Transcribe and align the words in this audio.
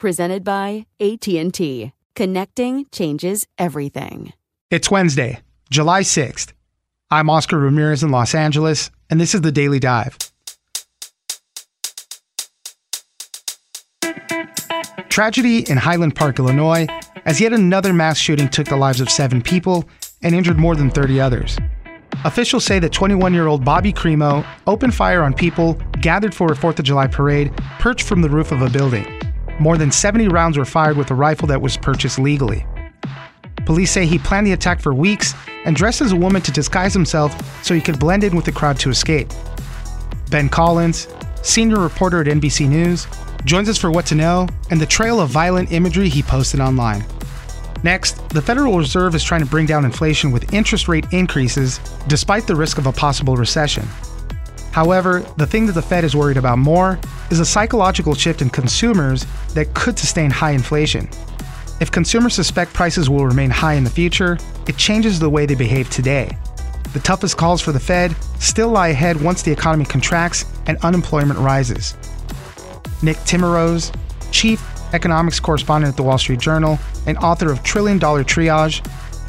presented 0.00 0.42
by 0.42 0.86
AT&T. 0.98 1.92
Connecting 2.16 2.86
changes 2.90 3.46
everything. 3.56 4.32
It's 4.70 4.90
Wednesday, 4.90 5.40
July 5.70 6.00
6th. 6.00 6.52
I'm 7.10 7.30
Oscar 7.30 7.58
Ramirez 7.58 8.02
in 8.02 8.10
Los 8.10 8.34
Angeles, 8.34 8.90
and 9.08 9.20
this 9.20 9.34
is 9.34 9.42
the 9.42 9.52
Daily 9.52 9.78
Dive. 9.78 10.16
Tragedy 15.08 15.68
in 15.70 15.76
Highland 15.76 16.14
Park, 16.14 16.38
Illinois, 16.38 16.86
as 17.24 17.40
yet 17.40 17.52
another 17.52 17.92
mass 17.92 18.16
shooting 18.16 18.48
took 18.48 18.66
the 18.68 18.76
lives 18.76 19.00
of 19.00 19.10
seven 19.10 19.42
people 19.42 19.84
and 20.22 20.34
injured 20.34 20.58
more 20.58 20.76
than 20.76 20.90
30 20.90 21.20
others. 21.20 21.58
Officials 22.24 22.64
say 22.64 22.78
that 22.78 22.92
21 22.92 23.34
year 23.34 23.46
old 23.46 23.64
Bobby 23.64 23.92
Crimo 23.92 24.46
opened 24.66 24.94
fire 24.94 25.22
on 25.22 25.34
people 25.34 25.74
gathered 26.00 26.34
for 26.34 26.52
a 26.52 26.56
4th 26.56 26.78
of 26.78 26.84
July 26.84 27.06
parade 27.06 27.54
perched 27.78 28.06
from 28.06 28.22
the 28.22 28.30
roof 28.30 28.52
of 28.52 28.62
a 28.62 28.70
building. 28.70 29.19
More 29.60 29.76
than 29.76 29.92
70 29.92 30.28
rounds 30.28 30.56
were 30.56 30.64
fired 30.64 30.96
with 30.96 31.10
a 31.10 31.14
rifle 31.14 31.46
that 31.48 31.60
was 31.60 31.76
purchased 31.76 32.18
legally. 32.18 32.64
Police 33.66 33.90
say 33.90 34.06
he 34.06 34.18
planned 34.18 34.46
the 34.46 34.52
attack 34.52 34.80
for 34.80 34.94
weeks 34.94 35.34
and 35.66 35.76
dressed 35.76 36.00
as 36.00 36.12
a 36.12 36.16
woman 36.16 36.40
to 36.42 36.50
disguise 36.50 36.94
himself 36.94 37.62
so 37.62 37.74
he 37.74 37.80
could 37.82 38.00
blend 38.00 38.24
in 38.24 38.34
with 38.34 38.46
the 38.46 38.52
crowd 38.52 38.78
to 38.78 38.88
escape. 38.88 39.28
Ben 40.30 40.48
Collins, 40.48 41.08
senior 41.42 41.78
reporter 41.78 42.22
at 42.22 42.26
NBC 42.26 42.70
News, 42.70 43.06
joins 43.44 43.68
us 43.68 43.76
for 43.76 43.90
what 43.90 44.06
to 44.06 44.14
know 44.14 44.48
and 44.70 44.80
the 44.80 44.86
trail 44.86 45.20
of 45.20 45.28
violent 45.28 45.72
imagery 45.72 46.08
he 46.08 46.22
posted 46.22 46.58
online. 46.58 47.04
Next, 47.82 48.30
the 48.30 48.40
Federal 48.40 48.78
Reserve 48.78 49.14
is 49.14 49.22
trying 49.22 49.42
to 49.42 49.46
bring 49.46 49.66
down 49.66 49.84
inflation 49.84 50.30
with 50.30 50.54
interest 50.54 50.88
rate 50.88 51.06
increases 51.12 51.80
despite 52.08 52.46
the 52.46 52.56
risk 52.56 52.78
of 52.78 52.86
a 52.86 52.92
possible 52.92 53.36
recession. 53.36 53.86
However, 54.72 55.20
the 55.36 55.46
thing 55.46 55.66
that 55.66 55.72
the 55.72 55.82
Fed 55.82 56.04
is 56.04 56.14
worried 56.14 56.36
about 56.36 56.58
more 56.58 56.98
is 57.30 57.40
a 57.40 57.46
psychological 57.46 58.14
shift 58.14 58.40
in 58.40 58.50
consumers 58.50 59.26
that 59.54 59.74
could 59.74 59.98
sustain 59.98 60.30
high 60.30 60.52
inflation. 60.52 61.08
If 61.80 61.90
consumers 61.90 62.34
suspect 62.34 62.74
prices 62.74 63.08
will 63.08 63.26
remain 63.26 63.50
high 63.50 63.74
in 63.74 63.84
the 63.84 63.90
future, 63.90 64.38
it 64.68 64.76
changes 64.76 65.18
the 65.18 65.30
way 65.30 65.46
they 65.46 65.54
behave 65.54 65.88
today. 65.90 66.36
The 66.92 67.00
toughest 67.00 67.36
calls 67.36 67.60
for 67.60 67.72
the 67.72 67.80
Fed 67.80 68.14
still 68.38 68.68
lie 68.68 68.88
ahead 68.88 69.20
once 69.20 69.42
the 69.42 69.52
economy 69.52 69.84
contracts 69.84 70.44
and 70.66 70.76
unemployment 70.78 71.38
rises. 71.38 71.96
Nick 73.02 73.16
Timiraos, 73.18 73.94
chief 74.30 74.62
economics 74.92 75.40
correspondent 75.40 75.92
at 75.92 75.96
the 75.96 76.02
Wall 76.02 76.18
Street 76.18 76.40
Journal 76.40 76.78
and 77.06 77.16
author 77.18 77.50
of 77.50 77.62
Trillion 77.62 77.98
Dollar 77.98 78.24
Triage, 78.24 78.84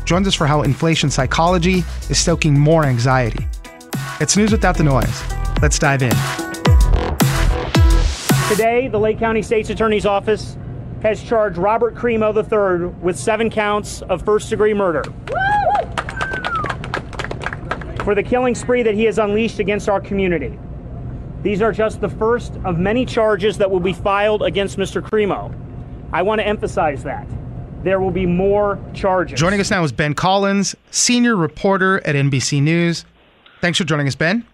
joins 0.05 0.27
us 0.27 0.35
for 0.35 0.47
how 0.47 0.63
inflation 0.63 1.09
psychology 1.09 1.83
is 2.09 2.19
stoking 2.19 2.59
more 2.59 2.83
anxiety. 2.83 3.47
It's 4.19 4.35
news 4.35 4.51
without 4.51 4.75
the 4.75 4.83
noise. 4.83 5.40
Let's 5.61 5.77
dive 5.77 6.01
in. 6.01 6.09
Today, 8.49 8.87
the 8.87 8.99
Lake 8.99 9.19
County 9.19 9.41
State's 9.41 9.69
Attorney's 9.69 10.05
Office 10.05 10.57
has 11.03 11.21
charged 11.21 11.57
Robert 11.57 11.95
Crimo 11.95 12.35
III 12.35 12.87
with 13.01 13.17
seven 13.17 13.49
counts 13.49 14.01
of 14.03 14.23
first 14.23 14.49
degree 14.49 14.73
murder 14.73 15.03
for 18.03 18.15
the 18.15 18.23
killing 18.23 18.55
spree 18.55 18.81
that 18.83 18.95
he 18.95 19.03
has 19.03 19.19
unleashed 19.19 19.59
against 19.59 19.87
our 19.87 20.01
community. 20.01 20.57
These 21.43 21.61
are 21.61 21.71
just 21.71 22.01
the 22.01 22.09
first 22.09 22.53
of 22.65 22.77
many 22.77 23.05
charges 23.05 23.57
that 23.59 23.69
will 23.69 23.79
be 23.79 23.93
filed 23.93 24.43
against 24.43 24.77
Mr. 24.77 25.01
Crimo. 25.01 25.53
I 26.11 26.21
want 26.23 26.39
to 26.41 26.47
emphasize 26.47 27.03
that. 27.03 27.27
There 27.83 27.99
will 27.99 28.11
be 28.11 28.25
more 28.25 28.79
charges. 28.93 29.39
Joining 29.39 29.59
us 29.59 29.71
now 29.71 29.83
is 29.83 29.91
Ben 29.91 30.13
Collins, 30.13 30.75
senior 30.91 31.35
reporter 31.35 32.05
at 32.05 32.15
NBC 32.15 32.61
News. 32.61 33.05
Thanks 33.59 33.77
for 33.77 33.83
joining 33.83 34.07
us, 34.07 34.15
Ben. 34.15 34.45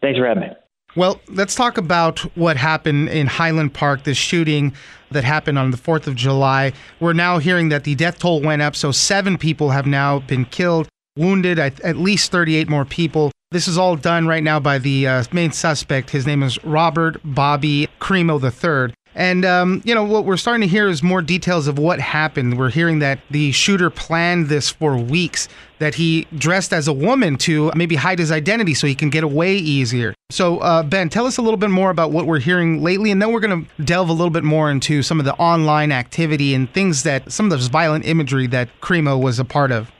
Thanks 0.00 0.18
for 0.18 0.26
having 0.26 0.42
me. 0.42 0.48
Well, 0.96 1.20
let's 1.28 1.54
talk 1.54 1.78
about 1.78 2.20
what 2.36 2.56
happened 2.56 3.10
in 3.10 3.26
Highland 3.26 3.74
Park, 3.74 4.04
this 4.04 4.16
shooting 4.16 4.72
that 5.10 5.22
happened 5.22 5.58
on 5.58 5.70
the 5.70 5.76
4th 5.76 6.06
of 6.06 6.14
July. 6.14 6.72
We're 6.98 7.12
now 7.12 7.38
hearing 7.38 7.68
that 7.68 7.84
the 7.84 7.94
death 7.94 8.18
toll 8.18 8.40
went 8.40 8.62
up, 8.62 8.74
so 8.74 8.90
seven 8.90 9.38
people 9.38 9.70
have 9.70 9.86
now 9.86 10.20
been 10.20 10.44
killed, 10.46 10.88
wounded, 11.16 11.58
at 11.58 11.96
least 11.96 12.32
38 12.32 12.68
more 12.68 12.84
people. 12.84 13.30
This 13.50 13.68
is 13.68 13.78
all 13.78 13.96
done 13.96 14.26
right 14.26 14.42
now 14.42 14.60
by 14.60 14.78
the 14.78 15.06
uh, 15.06 15.24
main 15.32 15.52
suspect. 15.52 16.10
His 16.10 16.26
name 16.26 16.42
is 16.42 16.62
Robert 16.64 17.18
Bobby 17.24 17.88
Crimo 18.00 18.38
III. 18.42 18.94
And, 19.14 19.44
um, 19.44 19.82
you 19.84 19.94
know, 19.94 20.04
what 20.04 20.24
we're 20.24 20.36
starting 20.36 20.60
to 20.60 20.68
hear 20.68 20.88
is 20.88 21.02
more 21.02 21.22
details 21.22 21.66
of 21.66 21.78
what 21.78 21.98
happened. 21.98 22.58
We're 22.58 22.70
hearing 22.70 23.00
that 23.00 23.18
the 23.30 23.50
shooter 23.52 23.90
planned 23.90 24.48
this 24.48 24.70
for 24.70 24.96
weeks, 24.96 25.48
that 25.78 25.96
he 25.96 26.26
dressed 26.36 26.72
as 26.72 26.86
a 26.86 26.92
woman 26.92 27.36
to 27.38 27.72
maybe 27.74 27.96
hide 27.96 28.18
his 28.18 28.30
identity 28.30 28.74
so 28.74 28.86
he 28.86 28.94
can 28.94 29.10
get 29.10 29.24
away 29.24 29.56
easier. 29.56 30.14
So, 30.30 30.58
uh, 30.58 30.82
Ben, 30.82 31.08
tell 31.08 31.26
us 31.26 31.38
a 31.38 31.42
little 31.42 31.56
bit 31.56 31.70
more 31.70 31.90
about 31.90 32.12
what 32.12 32.26
we're 32.26 32.38
hearing 32.38 32.82
lately, 32.82 33.10
and 33.10 33.20
then 33.20 33.32
we're 33.32 33.40
going 33.40 33.64
to 33.64 33.84
delve 33.84 34.08
a 34.08 34.12
little 34.12 34.30
bit 34.30 34.44
more 34.44 34.70
into 34.70 35.02
some 35.02 35.18
of 35.18 35.24
the 35.24 35.34
online 35.34 35.90
activity 35.90 36.54
and 36.54 36.72
things 36.72 37.02
that 37.02 37.32
some 37.32 37.46
of 37.46 37.58
this 37.58 37.68
violent 37.68 38.04
imagery 38.06 38.46
that 38.48 38.68
Crimo 38.80 39.20
was 39.20 39.38
a 39.38 39.44
part 39.44 39.72
of. 39.72 39.90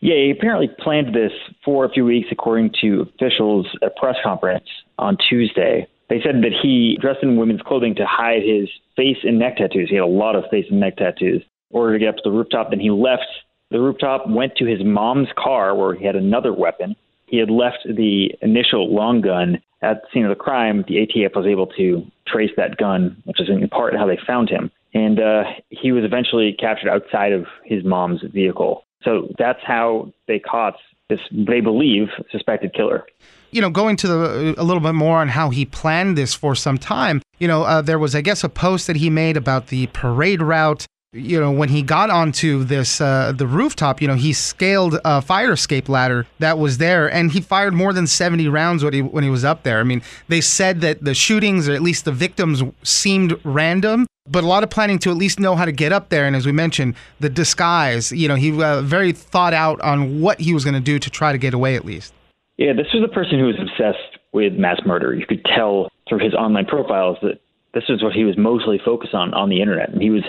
Yeah, 0.00 0.16
he 0.16 0.30
apparently 0.30 0.68
planned 0.78 1.14
this 1.14 1.32
for 1.64 1.86
a 1.86 1.90
few 1.90 2.04
weeks, 2.04 2.28
according 2.30 2.74
to 2.82 3.10
officials 3.14 3.66
at 3.82 3.88
a 3.88 3.90
press 3.98 4.16
conference 4.22 4.68
on 4.98 5.16
Tuesday. 5.28 5.86
They 6.08 6.20
said 6.22 6.42
that 6.42 6.52
he 6.62 6.98
dressed 7.00 7.22
in 7.22 7.36
women's 7.36 7.62
clothing 7.62 7.94
to 7.96 8.06
hide 8.06 8.42
his 8.42 8.68
face 8.96 9.16
and 9.22 9.38
neck 9.38 9.56
tattoos. 9.56 9.88
He 9.88 9.96
had 9.96 10.04
a 10.04 10.06
lot 10.06 10.36
of 10.36 10.44
face 10.50 10.66
and 10.70 10.80
neck 10.80 10.96
tattoos. 10.96 11.42
In 11.70 11.80
order 11.80 11.94
to 11.94 11.98
get 11.98 12.08
up 12.08 12.16
to 12.16 12.22
the 12.24 12.30
rooftop, 12.30 12.70
then 12.70 12.80
he 12.80 12.90
left 12.90 13.26
the 13.70 13.80
rooftop, 13.80 14.28
went 14.28 14.56
to 14.56 14.66
his 14.66 14.84
mom's 14.84 15.28
car 15.36 15.74
where 15.74 15.94
he 15.94 16.04
had 16.04 16.16
another 16.16 16.52
weapon. 16.52 16.94
He 17.26 17.38
had 17.38 17.50
left 17.50 17.78
the 17.84 18.30
initial 18.42 18.94
long 18.94 19.22
gun 19.22 19.60
at 19.82 20.02
the 20.02 20.08
scene 20.12 20.24
of 20.24 20.28
the 20.28 20.42
crime. 20.42 20.84
The 20.86 21.06
ATF 21.06 21.34
was 21.34 21.46
able 21.46 21.66
to 21.78 22.06
trace 22.26 22.52
that 22.56 22.76
gun, 22.76 23.20
which 23.24 23.40
is 23.40 23.48
in 23.48 23.66
part 23.68 23.96
how 23.96 24.06
they 24.06 24.18
found 24.26 24.50
him. 24.50 24.70
And 24.92 25.18
uh, 25.18 25.44
he 25.70 25.90
was 25.90 26.04
eventually 26.04 26.52
captured 26.52 26.90
outside 26.90 27.32
of 27.32 27.46
his 27.64 27.82
mom's 27.84 28.20
vehicle. 28.32 28.84
So 29.02 29.28
that's 29.38 29.58
how 29.66 30.12
they 30.28 30.38
caught 30.38 30.76
this, 31.08 31.20
they 31.32 31.60
believe, 31.60 32.08
suspected 32.30 32.74
killer 32.74 33.04
you 33.54 33.60
know, 33.60 33.70
going 33.70 33.96
to 33.96 34.08
the, 34.08 34.54
a 34.58 34.64
little 34.64 34.80
bit 34.80 34.94
more 34.94 35.18
on 35.18 35.28
how 35.28 35.50
he 35.50 35.64
planned 35.64 36.18
this 36.18 36.34
for 36.34 36.56
some 36.56 36.76
time, 36.76 37.22
you 37.38 37.46
know, 37.46 37.62
uh, 37.62 37.80
there 37.80 38.00
was, 38.00 38.14
I 38.14 38.20
guess, 38.20 38.42
a 38.42 38.48
post 38.48 38.88
that 38.88 38.96
he 38.96 39.08
made 39.10 39.36
about 39.36 39.68
the 39.68 39.86
parade 39.88 40.42
route. 40.42 40.86
You 41.12 41.38
know, 41.38 41.52
when 41.52 41.68
he 41.68 41.80
got 41.80 42.10
onto 42.10 42.64
this 42.64 43.00
uh, 43.00 43.32
the 43.36 43.46
rooftop, 43.46 44.02
you 44.02 44.08
know, 44.08 44.16
he 44.16 44.32
scaled 44.32 44.98
a 45.04 45.22
fire 45.22 45.52
escape 45.52 45.88
ladder 45.88 46.26
that 46.40 46.58
was 46.58 46.78
there, 46.78 47.08
and 47.08 47.30
he 47.30 47.40
fired 47.40 47.72
more 47.72 47.92
than 47.92 48.08
seventy 48.08 48.48
rounds 48.48 48.82
when 48.82 48.92
he 48.92 49.02
when 49.02 49.22
he 49.22 49.30
was 49.30 49.44
up 49.44 49.62
there. 49.62 49.78
I 49.78 49.84
mean, 49.84 50.02
they 50.26 50.40
said 50.40 50.80
that 50.80 51.04
the 51.04 51.14
shootings, 51.14 51.68
or 51.68 51.72
at 51.74 51.82
least 51.82 52.04
the 52.04 52.10
victims, 52.10 52.64
seemed 52.82 53.38
random, 53.44 54.08
but 54.28 54.42
a 54.42 54.48
lot 54.48 54.64
of 54.64 54.70
planning 54.70 54.98
to 54.98 55.10
at 55.12 55.16
least 55.16 55.38
know 55.38 55.54
how 55.54 55.64
to 55.64 55.70
get 55.70 55.92
up 55.92 56.08
there. 56.08 56.26
And 56.26 56.34
as 56.34 56.46
we 56.46 56.52
mentioned, 56.52 56.96
the 57.20 57.30
disguise, 57.30 58.10
you 58.10 58.26
know, 58.26 58.34
he 58.34 58.50
uh, 58.60 58.82
very 58.82 59.12
thought 59.12 59.54
out 59.54 59.80
on 59.82 60.20
what 60.20 60.40
he 60.40 60.52
was 60.52 60.64
going 60.64 60.74
to 60.74 60.80
do 60.80 60.98
to 60.98 61.10
try 61.10 61.30
to 61.30 61.38
get 61.38 61.54
away 61.54 61.76
at 61.76 61.84
least. 61.84 62.12
Yeah, 62.56 62.72
this 62.72 62.86
was 62.94 63.02
a 63.04 63.12
person 63.12 63.38
who 63.38 63.46
was 63.46 63.56
obsessed 63.58 64.18
with 64.32 64.52
mass 64.54 64.80
murder. 64.86 65.14
You 65.14 65.26
could 65.26 65.44
tell 65.44 65.88
through 66.08 66.20
his 66.20 66.34
online 66.34 66.66
profiles 66.66 67.18
that 67.22 67.40
this 67.72 67.84
is 67.88 68.02
what 68.02 68.12
he 68.12 68.24
was 68.24 68.36
mostly 68.38 68.80
focused 68.84 69.14
on 69.14 69.34
on 69.34 69.48
the 69.48 69.60
internet. 69.60 69.90
And 69.90 70.00
he 70.00 70.10
was 70.10 70.22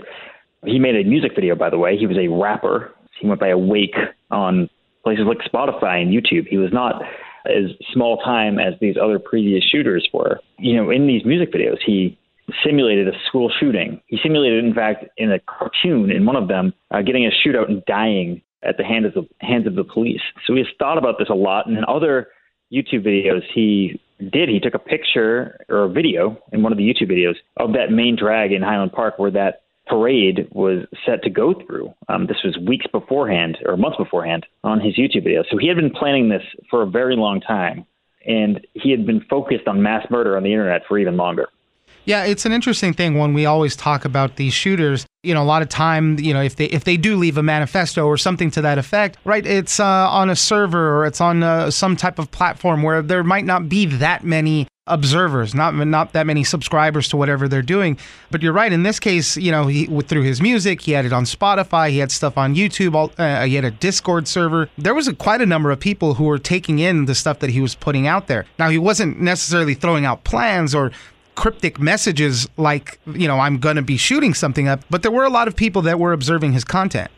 he 0.66 0.80
made 0.80 0.96
a 0.96 1.08
music 1.08 1.34
video, 1.36 1.56
by 1.56 1.70
the 1.70 1.78
way. 1.78 1.98
He 1.98 2.08
was 2.08 2.18
a 2.18 2.28
rapper. 2.28 2.94
He 3.20 3.28
went 3.28 3.40
by 3.40 3.50
Awake 3.50 3.96
on 4.32 4.70
places 5.04 5.26
like 5.28 5.38
Spotify 5.40 6.02
and 6.02 6.12
YouTube. 6.12 6.48
He 6.48 6.58
was 6.58 6.74
not 6.74 7.04
as 7.46 7.72
small 7.94 8.18
time 8.18 8.58
as 8.58 8.74
these 8.82 8.96
other 9.02 9.20
previous 9.20 9.64
shooters 9.64 10.08
were. 10.12 10.40
You 10.58 10.76
know, 10.76 10.90
in 10.90 11.06
these 11.06 11.24
music 11.24 11.54
videos, 11.54 11.78
he 11.86 12.18
simulated 12.64 13.08
a 13.08 13.12
school 13.28 13.52
shooting. 13.60 14.02
He 14.08 14.18
simulated, 14.22 14.66
in 14.66 14.74
fact, 14.74 15.06
in 15.18 15.32
a 15.32 15.40
cartoon 15.40 16.12
in 16.12 16.26
one 16.26 16.36
of 16.36 16.48
them, 16.48 16.74
uh, 16.92 17.02
getting 17.04 17.26
a 17.26 17.30
shootout 17.30 17.70
and 17.70 17.84
dying 17.86 18.42
at 18.66 18.78
the 18.78 18.84
hands 18.84 19.06
of 19.08 19.14
the 19.14 19.28
hands 19.40 19.68
of 19.68 19.76
the 19.76 19.84
police. 19.84 20.22
So 20.46 20.54
he 20.54 20.60
has 20.60 20.68
thought 20.80 20.98
about 20.98 21.16
this 21.20 21.30
a 21.30 21.36
lot, 21.36 21.68
and 21.68 21.78
in 21.78 21.86
other 21.88 22.28
YouTube 22.74 23.06
videos, 23.06 23.42
he 23.54 24.02
did. 24.20 24.50
He 24.50 24.60
took 24.60 24.74
a 24.74 24.80
picture 24.80 25.66
or 25.70 25.84
a 25.84 25.90
video 25.90 26.38
in 26.52 26.64
one 26.64 26.72
of 26.72 26.78
the 26.78 26.84
YouTube 26.84 27.12
videos 27.12 27.36
of 27.58 27.74
that 27.74 27.92
main 27.92 28.16
drag 28.16 28.52
in 28.52 28.62
Highland 28.62 28.94
Park 28.94 29.20
where 29.20 29.32
that 29.32 29.62
parade 29.88 30.48
was 30.52 30.86
set 31.06 31.22
to 31.24 31.30
go 31.30 31.54
through. 31.54 31.94
Um, 32.10 32.26
this 32.28 32.38
was 32.44 32.58
weeks 32.66 32.88
beforehand 32.92 33.58
or 33.66 33.78
months 33.78 33.98
beforehand 33.98 34.46
on 34.64 34.80
his 34.80 34.98
YouTube 34.98 35.24
video. 35.24 35.44
So 35.50 35.58
he 35.58 35.68
had 35.68 35.78
been 35.78 35.92
planning 35.92 36.30
this 36.30 36.42
for 36.70 36.82
a 36.82 36.88
very 36.88 37.16
long 37.16 37.40
time, 37.42 37.86
and 38.26 38.66
he 38.74 38.90
had 38.90 39.06
been 39.06 39.22
focused 39.30 39.68
on 39.68 39.84
mass 39.84 40.06
murder 40.10 40.38
on 40.38 40.44
the 40.44 40.52
internet 40.52 40.82
for 40.88 40.98
even 40.98 41.18
longer. 41.18 41.50
Yeah, 42.06 42.24
it's 42.26 42.46
an 42.46 42.52
interesting 42.52 42.94
thing 42.94 43.18
when 43.18 43.34
we 43.34 43.46
always 43.46 43.76
talk 43.76 44.06
about 44.06 44.36
these 44.36 44.54
shooters. 44.54 45.06
You 45.24 45.34
know, 45.34 45.42
a 45.42 45.46
lot 45.46 45.64
of 45.64 45.70
time, 45.70 46.20
you 46.20 46.34
know, 46.34 46.42
if 46.42 46.56
they 46.56 46.66
if 46.66 46.84
they 46.84 46.98
do 46.98 47.18
leave 47.18 47.38
a 47.38 47.44
manifesto 47.44 48.06
or 48.06 48.16
something 48.16 48.52
to 48.52 48.62
that 48.62 48.78
effect, 48.78 49.18
right? 49.26 49.46
It's 49.46 49.80
uh, 49.80 49.86
on 49.86 50.30
a 50.30 50.36
server 50.36 50.98
or 50.98 51.06
it's 51.08 51.20
on 51.20 51.42
uh, 51.42 51.72
some 51.72 51.96
type 51.96 52.20
of 52.20 52.30
platform 52.30 52.84
where 52.84 53.02
there 53.02 53.24
might 53.24 53.46
not 53.46 53.68
be 53.68 53.88
that 53.88 54.24
many 54.24 54.68
observers, 54.88 55.56
not 55.56 55.74
not 55.74 56.14
that 56.14 56.28
many 56.28 56.44
subscribers 56.44 57.10
to 57.10 57.18
whatever 57.18 57.48
they're 57.48 57.64
doing. 57.64 57.98
But 58.30 58.44
you're 58.44 58.54
right. 58.54 58.72
In 58.72 58.84
this 58.84 59.00
case, 59.00 59.36
you 59.36 59.52
know, 59.52 59.66
he 59.66 59.88
through 60.02 60.22
his 60.22 60.42
music, 60.42 60.82
he 60.82 60.92
had 60.92 61.06
it 61.06 61.14
on 61.14 61.24
Spotify, 61.24 61.90
he 61.90 61.98
had 61.98 62.12
stuff 62.12 62.38
on 62.38 62.54
YouTube, 62.54 63.12
uh, 63.18 63.46
he 63.46 63.56
had 63.56 63.66
a 63.66 63.72
Discord 63.72 64.28
server. 64.28 64.70
There 64.78 64.94
was 64.94 65.08
a, 65.08 65.16
quite 65.16 65.42
a 65.42 65.46
number 65.48 65.72
of 65.72 65.80
people 65.80 66.14
who 66.14 66.26
were 66.26 66.38
taking 66.38 66.78
in 66.78 67.06
the 67.06 67.16
stuff 67.16 67.40
that 67.40 67.50
he 67.50 67.62
was 67.62 67.74
putting 67.74 68.06
out 68.06 68.28
there. 68.28 68.46
Now, 68.60 68.70
he 68.70 68.78
wasn't 68.78 69.20
necessarily 69.20 69.74
throwing 69.74 70.06
out 70.06 70.24
plans 70.24 70.76
or 70.76 70.92
cryptic 71.36 71.80
messages 71.80 72.48
like, 72.58 73.00
you 73.06 73.28
know, 73.28 73.40
I'm 73.40 73.60
going 73.60 73.76
to 73.76 73.82
be 73.82 73.98
shooting 73.98 74.34
something 74.34 74.68
up, 74.68 74.82
but 74.90 75.02
there 75.02 75.12
were 75.12 75.24
a 75.24 75.30
lot 75.30 75.48
of 75.48 75.56
people 75.56 75.82
that 75.84 76.00
were 76.00 76.14
observing 76.14 76.54
his 76.54 76.64
content. 76.64 77.12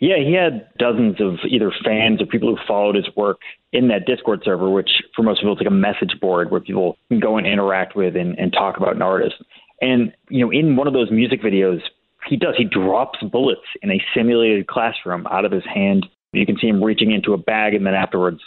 Yeah, 0.00 0.16
he 0.16 0.32
had 0.32 0.66
dozens 0.78 1.20
of 1.20 1.38
either 1.48 1.70
fans 1.84 2.20
or 2.20 2.26
people 2.26 2.48
who 2.48 2.60
followed 2.66 2.96
his 2.96 3.08
work 3.16 3.38
in 3.72 3.86
that 3.88 4.04
Discord 4.04 4.42
server, 4.44 4.68
which 4.68 4.90
for 5.14 5.22
most 5.22 5.40
people 5.40 5.52
is 5.52 5.60
like 5.60 5.68
a 5.68 5.70
message 5.70 6.18
board 6.20 6.50
where 6.50 6.60
people 6.60 6.96
can 7.08 7.20
go 7.20 7.36
and 7.38 7.46
interact 7.46 7.94
with 7.94 8.16
and, 8.16 8.36
and 8.36 8.52
talk 8.52 8.76
about 8.76 8.96
an 8.96 9.02
artist. 9.02 9.36
And, 9.80 10.12
you 10.28 10.44
know, 10.44 10.50
in 10.50 10.74
one 10.74 10.88
of 10.88 10.92
those 10.92 11.12
music 11.12 11.40
videos, 11.40 11.80
he 12.28 12.36
does, 12.36 12.54
he 12.56 12.64
drops 12.64 13.20
bullets 13.30 13.60
in 13.80 13.92
a 13.92 14.02
simulated 14.12 14.66
classroom 14.66 15.26
out 15.28 15.44
of 15.44 15.52
his 15.52 15.64
hand 15.72 16.06
you 16.32 16.46
can 16.46 16.56
see 16.58 16.68
him 16.68 16.82
reaching 16.82 17.12
into 17.12 17.34
a 17.34 17.38
bag 17.38 17.74
and 17.74 17.86
then 17.86 17.94
afterwards 17.94 18.40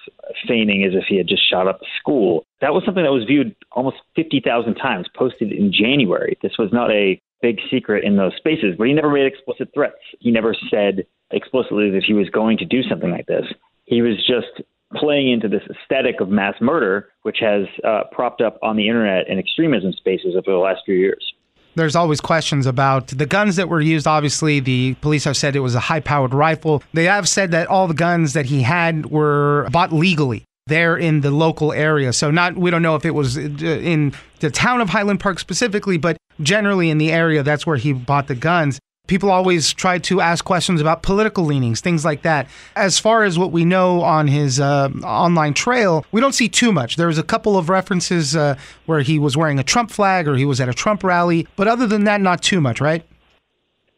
feigning 0.48 0.84
as 0.84 0.94
if 0.94 1.06
he 1.08 1.18
had 1.18 1.28
just 1.28 1.48
shot 1.48 1.68
up 1.68 1.80
the 1.80 1.86
school. 2.00 2.46
That 2.62 2.74
was 2.74 2.84
something 2.86 3.04
that 3.04 3.12
was 3.12 3.26
viewed 3.26 3.56
almost 3.72 3.98
50,000 4.16 4.76
times, 4.76 5.08
posted 5.16 5.52
in 5.52 5.72
January. 5.72 6.38
This 6.42 6.58
was 6.58 6.70
not 6.74 6.92
a 6.92 7.22
big 7.42 7.60
secret 7.70 8.04
in 8.04 8.18
those 8.18 8.36
spaces, 8.38 8.76
but 8.78 8.88
he 8.88 8.94
never 8.94 9.12
made 9.12 9.28
explicit 9.28 9.70
threats. 9.74 10.02
He 10.20 10.32
never 10.32 10.56
said 10.72 11.06
explicitly 11.32 11.92
that 11.92 12.04
he 12.04 12.14
was 12.14 12.30
going 12.30 12.58
to 12.58 12.66
do 12.66 12.82
something 12.84 13.12
like 13.12 13.28
this. 13.28 13.46
He 13.86 14.02
was 14.02 14.18
just 14.18 14.66
playing 14.96 15.32
into 15.32 15.48
this 15.48 15.64
aesthetic 15.70 16.22
of 16.22 16.30
mass 16.30 16.56
murder, 16.62 17.10
which 17.22 17.38
has 17.42 17.66
uh, 17.84 18.04
propped 18.12 18.42
up 18.42 18.58
on 18.64 18.78
the 18.78 18.88
internet 18.88 19.30
and 19.30 19.40
extremism 19.40 19.92
spaces 19.94 20.36
over 20.36 20.52
the 20.52 20.58
last 20.58 20.82
few 20.86 20.96
years 20.96 21.35
there's 21.76 21.96
always 21.96 22.22
questions 22.22 22.66
about 22.66 23.08
the 23.08 23.26
guns 23.26 23.56
that 23.58 23.70
were 23.70 23.82
used. 23.82 24.08
Obviously, 24.08 24.60
the 24.60 24.96
police 24.96 25.24
have 25.26 25.38
said 25.38 25.56
it 25.56 25.60
was 25.60 25.76
a 25.76 25.80
high 25.80 26.00
powered 26.00 26.34
rifle. 26.34 26.82
They 26.94 27.06
have 27.06 27.28
said 27.30 27.52
that 27.52 27.68
all 27.68 27.88
the 27.88 27.94
guns 27.94 28.34
that 28.34 28.46
he 28.46 28.62
had 28.62 29.08
were 29.08 29.68
bought 29.72 29.92
legally 29.92 30.46
there 30.68 30.98
in 30.98 31.22
the 31.22 31.32
local 31.32 31.72
area. 31.72 32.12
So 32.12 32.32
not 32.32 32.58
we 32.58 32.72
don't 32.72 32.82
know 32.82 32.96
if 32.96 33.06
it 33.06 33.12
was 33.12 33.38
uh, 33.38 33.42
in 33.42 34.14
the 34.40 34.50
town 34.50 34.82
of 34.82 34.90
Highland 34.90 35.20
Park 35.20 35.40
specifically, 35.40 35.98
but 35.98 36.18
generally 36.42 36.90
in 36.90 36.98
the 36.98 37.12
area 37.12 37.44
that's 37.44 37.68
where 37.68 37.78
he 37.78 37.94
bought 37.94 38.28
the 38.28 38.36
guns. 38.36 38.80
People 39.08 39.30
always 39.30 39.74
try 39.74 39.98
to 40.00 40.22
ask 40.22 40.44
questions 40.44 40.82
about 40.82 41.04
political 41.04 41.44
leanings, 41.44 41.82
things 41.82 42.04
like 42.04 42.24
that. 42.24 42.48
As 42.76 43.00
far 43.00 43.24
as 43.24 43.38
what 43.38 43.52
we 43.52 43.66
know 43.66 44.02
on 44.02 44.28
his 44.28 44.60
uh, 44.60 44.90
online 45.04 45.54
trail, 45.54 46.06
we 46.12 46.22
don't 46.22 46.34
see 46.34 46.50
too 46.50 46.72
much. 46.72 46.96
There 46.96 47.08
was 47.08 47.18
a 47.18 47.24
couple 47.24 47.58
of 47.58 47.70
references 47.70 48.36
uh, 48.36 48.58
where 48.86 49.02
he 49.02 49.20
was 49.20 49.38
wearing 49.38 49.60
a 49.60 49.64
Trump 49.64 49.92
flag 49.92 50.28
or 50.28 50.36
he 50.36 50.46
was 50.46 50.60
at 50.60 50.70
a 50.70 50.74
Trump 50.74 51.04
rally, 51.04 51.48
but 51.56 51.68
other 51.68 51.88
than 51.88 52.06
that, 52.06 52.22
not 52.22 52.42
too 52.42 52.60
much, 52.60 52.82
right? 52.82 53.06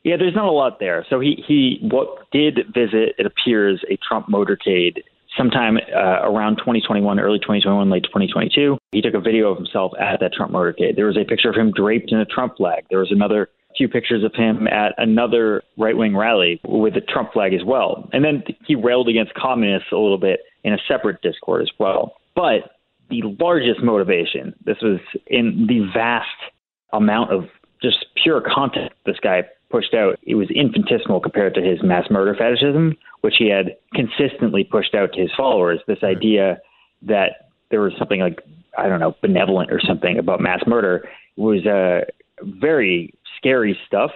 Yeah, 0.03 0.15
there's 0.17 0.35
not 0.35 0.45
a 0.45 0.51
lot 0.51 0.79
there. 0.79 1.05
So 1.09 1.19
he 1.19 1.43
he 1.45 1.79
what 1.81 2.31
did 2.31 2.59
visit, 2.73 3.15
it 3.17 3.25
appears, 3.25 3.83
a 3.89 3.97
Trump 4.07 4.27
motorcade 4.27 5.03
sometime 5.37 5.77
uh, 5.77 6.21
around 6.23 6.57
2021, 6.57 7.19
early 7.19 7.39
2021, 7.39 7.89
late 7.89 8.03
2022. 8.03 8.77
He 8.91 9.01
took 9.01 9.13
a 9.13 9.19
video 9.19 9.51
of 9.51 9.57
himself 9.57 9.91
at 9.99 10.19
that 10.21 10.33
Trump 10.33 10.51
motorcade. 10.51 10.95
There 10.95 11.05
was 11.05 11.17
a 11.17 11.25
picture 11.25 11.49
of 11.49 11.55
him 11.55 11.71
draped 11.71 12.11
in 12.11 12.19
a 12.19 12.25
Trump 12.25 12.57
flag. 12.57 12.85
There 12.89 12.99
was 12.99 13.11
another 13.11 13.49
few 13.77 13.87
pictures 13.87 14.23
of 14.23 14.33
him 14.33 14.67
at 14.67 14.93
another 14.97 15.63
right 15.77 15.95
wing 15.95 16.15
rally 16.15 16.59
with 16.65 16.93
the 16.95 17.01
Trump 17.01 17.33
flag 17.33 17.53
as 17.53 17.63
well. 17.65 18.09
And 18.13 18.23
then 18.23 18.43
he 18.65 18.75
railed 18.75 19.07
against 19.07 19.33
communists 19.33 19.91
a 19.91 19.97
little 19.97 20.17
bit 20.17 20.41
in 20.63 20.73
a 20.73 20.77
separate 20.87 21.21
Discord 21.21 21.61
as 21.61 21.69
well. 21.79 22.15
But 22.35 22.71
the 23.09 23.21
largest 23.39 23.81
motivation, 23.83 24.53
this 24.65 24.77
was 24.81 24.99
in 25.27 25.65
the 25.67 25.89
vast 25.93 26.27
amount 26.93 27.31
of 27.31 27.45
just 27.81 28.05
pure 28.21 28.41
content 28.41 28.91
this 29.05 29.17
guy 29.21 29.43
pushed 29.69 29.93
out, 29.93 30.17
it 30.23 30.35
was 30.35 30.49
infinitesimal 30.49 31.19
compared 31.19 31.53
to 31.55 31.61
his 31.61 31.83
mass 31.83 32.05
murder 32.09 32.35
fetishism, 32.37 32.95
which 33.21 33.35
he 33.37 33.49
had 33.49 33.75
consistently 33.93 34.63
pushed 34.63 34.95
out 34.95 35.13
to 35.13 35.21
his 35.21 35.31
followers. 35.35 35.79
This 35.87 35.97
mm-hmm. 35.97 36.17
idea 36.17 36.57
that 37.03 37.49
there 37.69 37.81
was 37.81 37.93
something 37.99 38.21
like, 38.21 38.41
I 38.77 38.87
don't 38.87 38.99
know, 38.99 39.15
benevolent 39.21 39.71
or 39.71 39.79
something 39.85 40.17
about 40.17 40.39
mass 40.39 40.61
murder 40.65 41.07
was 41.35 41.65
a 41.65 42.05
very 42.41 43.13
scary 43.37 43.77
stuff 43.85 44.11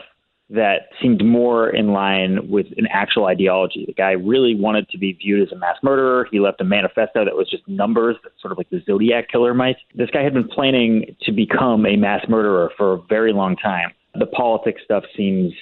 that 0.49 0.89
seemed 1.01 1.23
more 1.23 1.69
in 1.69 1.93
line 1.93 2.49
with 2.49 2.67
an 2.75 2.85
actual 2.91 3.25
ideology. 3.25 3.85
The 3.85 3.93
guy 3.93 4.11
really 4.11 4.53
wanted 4.53 4.89
to 4.89 4.97
be 4.97 5.13
viewed 5.13 5.47
as 5.47 5.53
a 5.53 5.57
mass 5.57 5.77
murderer. 5.81 6.27
He 6.29 6.41
left 6.41 6.59
a 6.59 6.65
manifesto 6.65 7.23
that 7.23 7.35
was 7.35 7.49
just 7.49 7.65
numbers, 7.69 8.17
sort 8.41 8.51
of 8.51 8.57
like 8.57 8.69
the 8.69 8.83
Zodiac 8.85 9.29
killer 9.29 9.53
might. 9.53 9.77
This 9.95 10.09
guy 10.09 10.23
had 10.23 10.33
been 10.33 10.47
planning 10.47 11.15
to 11.21 11.31
become 11.31 11.85
a 11.85 11.95
mass 11.95 12.27
murderer 12.27 12.71
for 12.75 12.93
a 12.93 13.01
very 13.03 13.31
long 13.31 13.55
time. 13.55 13.93
The 14.15 14.25
politics 14.25 14.81
stuff 14.83 15.05
seems 15.15 15.53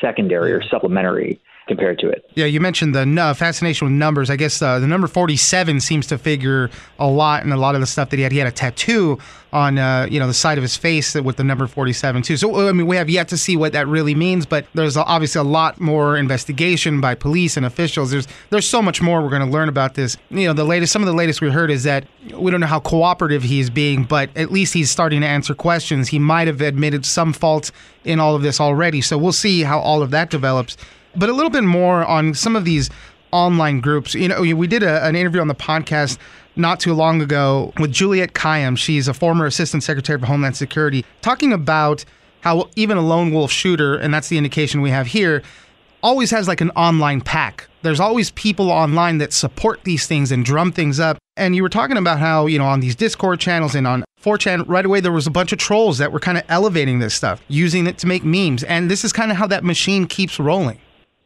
secondary 0.00 0.52
or 0.52 0.62
supplementary 0.62 1.40
compared 1.66 1.98
to 1.98 2.08
it. 2.08 2.30
Yeah, 2.34 2.46
you 2.46 2.60
mentioned 2.60 2.94
the 2.94 3.02
uh, 3.20 3.34
fascination 3.34 3.86
with 3.86 3.92
numbers. 3.92 4.30
I 4.30 4.36
guess 4.36 4.60
uh, 4.60 4.78
the 4.78 4.86
number 4.86 5.06
47 5.06 5.80
seems 5.80 6.06
to 6.08 6.18
figure 6.18 6.70
a 6.98 7.06
lot 7.06 7.42
in 7.42 7.52
a 7.52 7.56
lot 7.56 7.74
of 7.74 7.80
the 7.80 7.86
stuff 7.86 8.10
that 8.10 8.16
he 8.16 8.22
had. 8.22 8.32
He 8.32 8.38
had 8.38 8.48
a 8.48 8.52
tattoo 8.52 9.18
on 9.52 9.78
uh, 9.78 10.06
you 10.10 10.18
know 10.18 10.26
the 10.26 10.34
side 10.34 10.58
of 10.58 10.62
his 10.62 10.76
face 10.76 11.14
with 11.14 11.36
the 11.36 11.44
number 11.44 11.66
47 11.66 12.22
too. 12.22 12.36
So 12.36 12.68
I 12.68 12.72
mean, 12.72 12.86
we 12.86 12.96
have 12.96 13.08
yet 13.08 13.28
to 13.28 13.38
see 13.38 13.56
what 13.56 13.72
that 13.72 13.86
really 13.86 14.14
means, 14.14 14.44
but 14.46 14.66
there's 14.74 14.96
obviously 14.96 15.40
a 15.40 15.44
lot 15.44 15.80
more 15.80 16.16
investigation 16.16 17.00
by 17.00 17.14
police 17.14 17.56
and 17.56 17.64
officials. 17.64 18.10
There's 18.10 18.26
there's 18.50 18.68
so 18.68 18.82
much 18.82 19.00
more 19.00 19.22
we're 19.22 19.30
going 19.30 19.46
to 19.46 19.52
learn 19.52 19.68
about 19.68 19.94
this. 19.94 20.16
You 20.30 20.48
know, 20.48 20.52
the 20.52 20.64
latest 20.64 20.92
some 20.92 21.02
of 21.02 21.06
the 21.06 21.14
latest 21.14 21.40
we 21.40 21.50
heard 21.50 21.70
is 21.70 21.84
that 21.84 22.04
we 22.36 22.50
don't 22.50 22.60
know 22.60 22.66
how 22.66 22.80
cooperative 22.80 23.42
he's 23.42 23.70
being, 23.70 24.04
but 24.04 24.28
at 24.36 24.50
least 24.50 24.74
he's 24.74 24.90
starting 24.90 25.20
to 25.20 25.26
answer 25.26 25.54
questions. 25.54 26.08
He 26.08 26.18
might 26.18 26.48
have 26.48 26.60
admitted 26.60 27.06
some 27.06 27.32
fault 27.32 27.70
in 28.04 28.20
all 28.20 28.34
of 28.34 28.42
this 28.42 28.60
already. 28.60 29.00
So 29.00 29.16
we'll 29.16 29.32
see 29.32 29.62
how 29.62 29.78
all 29.78 30.02
of 30.02 30.10
that 30.10 30.30
develops 30.30 30.76
but 31.16 31.28
a 31.28 31.32
little 31.32 31.50
bit 31.50 31.64
more 31.64 32.04
on 32.04 32.34
some 32.34 32.56
of 32.56 32.64
these 32.64 32.90
online 33.32 33.80
groups. 33.80 34.14
You 34.14 34.28
know, 34.28 34.40
we 34.40 34.66
did 34.66 34.82
a, 34.82 35.04
an 35.04 35.16
interview 35.16 35.40
on 35.40 35.48
the 35.48 35.54
podcast 35.54 36.18
not 36.56 36.78
too 36.78 36.94
long 36.94 37.20
ago 37.20 37.72
with 37.78 37.92
Juliette 37.92 38.32
Kayyem. 38.32 38.78
She's 38.78 39.08
a 39.08 39.14
former 39.14 39.46
Assistant 39.46 39.82
Secretary 39.82 40.18
for 40.18 40.26
Homeland 40.26 40.56
Security, 40.56 41.04
talking 41.20 41.52
about 41.52 42.04
how 42.40 42.68
even 42.76 42.96
a 42.96 43.00
lone 43.00 43.32
wolf 43.32 43.50
shooter, 43.50 43.96
and 43.96 44.12
that's 44.12 44.28
the 44.28 44.38
indication 44.38 44.82
we 44.82 44.90
have 44.90 45.06
here, 45.06 45.42
always 46.02 46.30
has 46.30 46.46
like 46.46 46.60
an 46.60 46.70
online 46.72 47.22
pack. 47.22 47.66
There's 47.82 48.00
always 48.00 48.30
people 48.32 48.70
online 48.70 49.18
that 49.18 49.32
support 49.32 49.82
these 49.84 50.06
things 50.06 50.30
and 50.30 50.44
drum 50.44 50.70
things 50.70 51.00
up. 51.00 51.16
And 51.36 51.56
you 51.56 51.62
were 51.62 51.70
talking 51.70 51.96
about 51.96 52.18
how, 52.18 52.46
you 52.46 52.58
know, 52.58 52.66
on 52.66 52.80
these 52.80 52.94
Discord 52.94 53.40
channels 53.40 53.74
and 53.74 53.86
on 53.86 54.04
4chan, 54.22 54.64
right 54.68 54.84
away 54.84 55.00
there 55.00 55.10
was 55.10 55.26
a 55.26 55.30
bunch 55.30 55.52
of 55.52 55.58
trolls 55.58 55.98
that 55.98 56.12
were 56.12 56.20
kind 56.20 56.38
of 56.38 56.44
elevating 56.48 56.98
this 56.98 57.14
stuff, 57.14 57.42
using 57.48 57.86
it 57.86 57.98
to 57.98 58.06
make 58.06 58.24
memes. 58.24 58.62
And 58.62 58.90
this 58.90 59.04
is 59.04 59.12
kind 59.12 59.30
of 59.30 59.38
how 59.38 59.46
that 59.48 59.64
machine 59.64 60.06
keeps 60.06 60.38
rolling. 60.38 60.78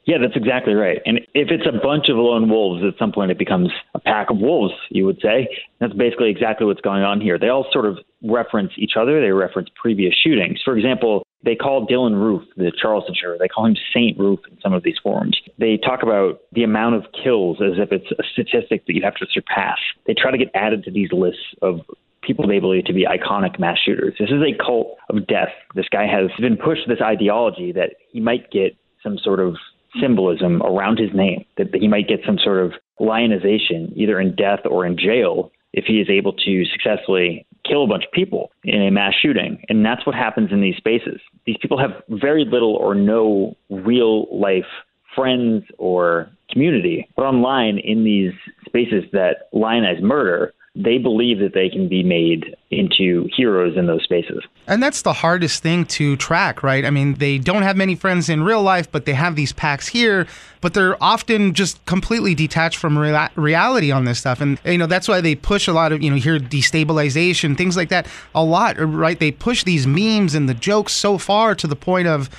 Yeah, 0.09 0.17
that's 0.23 0.37
exactly 0.37 0.73
right. 0.73 1.03
And 1.05 1.19
if 1.35 1.51
it's 1.51 1.67
a 1.67 1.85
bunch 1.85 2.09
of 2.09 2.17
lone 2.17 2.49
wolves, 2.49 2.83
at 2.83 2.99
some 2.99 3.13
point 3.13 3.31
it 3.31 3.37
becomes 3.37 3.69
a 3.95 4.01
pack 4.01 4.31
of 4.31 4.39
wolves, 4.39 4.73
you 4.89 5.05
would 5.05 5.21
say. 5.21 5.47
That's 5.81 5.93
basically 5.93 6.31
exactly 6.31 6.67
what's 6.67 6.81
going 6.81 7.03
on 7.03 7.21
here. 7.21 7.39
They 7.39 7.51
all 7.51 7.67
sort 7.71 7.85
of 7.85 7.99
reference 8.25 8.73
each 8.79 8.93
other, 8.99 9.21
they 9.21 9.33
reference 9.33 9.69
previous 9.77 10.15
shootings. 10.15 10.63
For 10.65 10.79
example, 10.79 11.27
they 11.45 11.55
call 11.55 11.87
Dylann 11.87 12.15
Roof, 12.15 12.43
the 12.57 12.73
Charleston 12.81 13.15
shooter, 13.21 13.37
they 13.39 13.49
call 13.49 13.67
him 13.67 13.77
Saint 13.93 14.19
Roof 14.19 14.41
in 14.51 14.57
some 14.63 14.73
of 14.73 14.83
these 14.83 14.97
forums. 15.03 15.39
They 15.59 15.77
talk 15.77 16.03
about 16.03 16.41
the 16.53 16.63
amount 16.63 16.95
of 16.95 17.05
kills 17.13 17.59
as 17.61 17.79
if 17.79 17.93
it's 17.93 18.11
a 18.19 18.25
statistic 18.33 18.87
that 18.87 18.95
you 18.95 19.03
have 19.03 19.17
to 19.17 19.27
surpass. 19.31 19.77
They 20.07 20.15
try 20.15 20.31
to 20.31 20.39
get 20.39 20.49
added 20.55 20.85
to 20.85 20.91
these 20.91 21.13
lists 21.13 21.53
of 21.61 21.81
people 22.23 22.49
they 22.49 22.61
believe 22.61 22.87
to 22.87 22.95
be 22.95 23.05
iconic 23.05 23.59
mass 23.59 23.77
shooters. 23.85 24.15
This 24.19 24.31
is 24.31 24.41
a 24.41 24.57
cult 24.57 24.97
of 25.11 25.27
death. 25.27 25.53
This 25.75 25.87
guy 25.93 26.07
has 26.07 26.31
been 26.41 26.57
pushed 26.57 26.89
this 26.89 27.03
ideology 27.03 27.73
that 27.73 27.91
he 28.11 28.21
might 28.21 28.51
get 28.51 28.75
some 29.03 29.19
sort 29.19 29.41
of 29.41 29.55
symbolism 30.01 30.63
around 30.63 30.99
his 30.99 31.11
name, 31.15 31.45
that 31.57 31.75
he 31.75 31.89
might 31.89 32.09
get 32.09 32.21
some 32.27 32.39
sort 32.39 32.59
of 32.65 32.73
lionization, 33.01 33.93
either 33.97 34.21
in 34.21 34.35
death 34.35 34.61
or 34.65 34.87
in 34.87 34.97
jail, 34.97 35.51
if 35.73 35.85
he 35.85 36.01
is 36.01 36.09
able 36.11 36.33
to 36.33 36.65
successfully 36.73 37.47
kill 37.67 37.85
a 37.85 37.87
bunch 37.87 38.05
of 38.05 38.13
people 38.13 38.51
in 38.65 38.81
a 38.83 38.91
mass 38.91 39.15
shooting. 39.21 39.63
And 39.69 39.85
that's 39.85 40.07
what 40.07 40.15
happens 40.15 40.51
in 40.53 40.61
these 40.61 40.77
spaces. 40.77 41.21
These 41.47 41.59
people 41.61 41.79
have 41.79 42.03
very 42.09 42.45
little 42.45 42.75
or 42.75 42.95
no 42.95 43.57
real 43.69 44.27
life 44.35 44.67
friends 45.15 45.65
or 45.79 46.31
community. 46.51 47.09
But 47.17 47.25
online, 47.25 47.79
in 47.79 48.05
these 48.05 48.33
spaces 48.67 49.05
that 49.13 49.49
lionize 49.53 50.01
murder, 50.01 50.55
they 50.79 50.97
believe 50.97 51.41
that 51.41 51.55
they 51.55 51.69
can 51.69 51.89
be 51.89 52.05
made 52.05 52.57
into 52.71 53.29
heroes 53.37 53.77
in 53.77 53.87
those 53.87 54.05
spaces. 54.05 54.45
And 54.69 54.81
that's 54.81 55.03
the 55.03 55.13
hardest 55.13 55.61
thing 55.61 55.85
to 55.87 56.17
track, 56.17 56.63
right? 56.63 56.85
I 56.85 56.91
mean, 56.91 57.15
they 57.15 57.39
don't 57.39 57.63
have 57.63 57.77
many 57.77 57.97
friends 57.97 58.29
in 58.29 58.45
real 58.45 58.63
life, 58.63 58.91
but 58.91 59.05
they 59.05 59.15
have 59.15 59.35
these 59.35 59.53
packs 59.53 59.89
here, 59.89 60.29
but 60.61 60.75
they're 60.75 61.03
often 61.03 61.53
just 61.53 61.85
completely 61.87 62.33
detached 62.33 62.79
from 62.79 62.97
rea- 62.97 63.29
reality 63.35 63.91
on 63.91 64.05
this 64.05 64.21
stuff. 64.21 64.41
And, 64.41 64.61
you 64.65 64.79
know, 64.79 64.87
that's 64.87 65.09
why 65.09 65.21
they 65.21 65.35
push 65.35 65.67
a 65.67 65.73
lot 65.73 65.91
of, 65.91 66.01
you 66.01 66.11
know, 66.11 66.17
here 66.17 66.39
destabilization, 66.39 67.57
things 67.57 67.77
like 67.77 67.89
that 67.89 68.07
a 68.33 68.45
lot, 68.45 68.77
right? 68.79 69.19
They 69.19 69.33
push 69.33 69.65
these 69.65 69.85
memes 69.85 70.37
and 70.37 70.49
the 70.49 70.55
jokes 70.55 70.93
so 70.93 71.19
far 71.19 71.57
to 71.57 71.67
the 71.67 71.77
point 71.77 72.07
of 72.07 72.31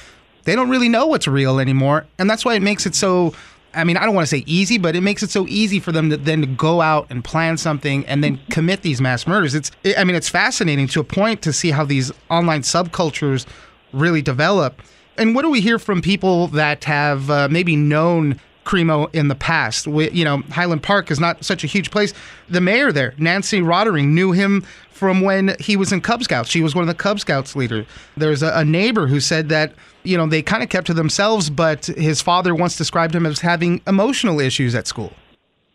they 0.46 0.56
don't 0.56 0.70
really 0.70 0.90
know 0.90 1.08
what's 1.08 1.28
real 1.28 1.60
anymore. 1.60 2.06
And 2.18 2.30
that's 2.30 2.46
why 2.46 2.56
it 2.56 2.62
makes 2.62 2.86
it 2.86 2.96
so 2.96 3.34
I 3.74 3.84
mean, 3.84 3.98
I 3.98 4.06
don't 4.06 4.16
want 4.16 4.28
to 4.28 4.36
say 4.36 4.44
easy, 4.46 4.78
but 4.78 4.96
it 4.96 5.02
makes 5.02 5.24
it 5.24 5.30
so 5.30 5.46
easy 5.48 5.80
for 5.80 5.92
them 5.92 6.10
to 6.10 6.18
then 6.18 6.42
to 6.42 6.48
go 6.48 6.82
out 6.82 7.08
and 7.10 7.24
plan 7.24 7.58
something 7.58 8.06
and 8.08 8.24
then 8.24 8.40
commit 8.50 8.82
these 8.82 9.00
mass 9.00 9.28
murders. 9.28 9.54
It's, 9.56 9.72
I 9.98 10.04
mean, 10.04 10.16
it's 10.16 10.30
fascinating 10.30 10.88
to 10.90 11.00
a 11.00 11.04
point 11.04 11.42
to 11.44 11.54
see 11.54 11.72
how 11.72 11.86
these 11.86 12.12
online 12.30 12.62
subcultures 12.62 13.46
really 13.94 14.22
develop. 14.22 14.82
And 15.18 15.36
what 15.36 15.44
do 15.44 15.50
we 15.50 15.62
hear 15.62 15.80
from 15.80 16.02
people 16.02 16.48
that 16.48 16.84
have 16.86 17.30
uh, 17.30 17.48
maybe 17.50 17.76
known 17.76 18.40
Crimo 18.66 19.14
in 19.14 19.28
the 19.28 19.36
past. 19.36 19.88
We, 19.88 20.10
you 20.12 20.24
know, 20.24 20.44
Highland 20.52 20.84
Park 20.84 21.12
is 21.12 21.20
not 21.20 21.44
such 21.44 21.64
a 21.64 21.68
huge 21.68 21.92
place. 21.92 22.14
The 22.50 22.62
mayor 22.62 22.92
there, 22.92 23.14
Nancy 23.18 23.62
Rotering, 23.62 24.10
knew 24.10 24.32
him 24.32 24.66
from 24.92 25.22
when 25.22 25.56
he 25.60 25.78
was 25.78 25.92
in 25.92 26.02
Cub 26.02 26.24
Scouts. 26.24 26.50
She 26.50 26.62
was 26.62 26.76
one 26.76 26.82
of 26.84 26.88
the 26.88 26.94
Cub 26.94 27.20
Scouts 27.20 27.56
leaders. 27.56 27.86
There's 28.18 28.44
a, 28.44 28.52
a 28.54 28.66
neighbor 28.66 29.08
who 29.08 29.20
said 29.20 29.50
that, 29.50 29.74
you 30.04 30.18
know, 30.18 30.28
they 30.28 30.42
kind 30.42 30.62
of 30.62 30.70
kept 30.70 30.88
to 30.88 30.94
themselves, 30.94 31.50
but 31.50 31.86
his 31.86 32.22
father 32.22 32.54
once 32.54 32.78
described 32.78 33.16
him 33.16 33.26
as 33.26 33.40
having 33.40 33.82
emotional 33.88 34.40
issues 34.40 34.76
at 34.76 34.88
school. 34.88 35.14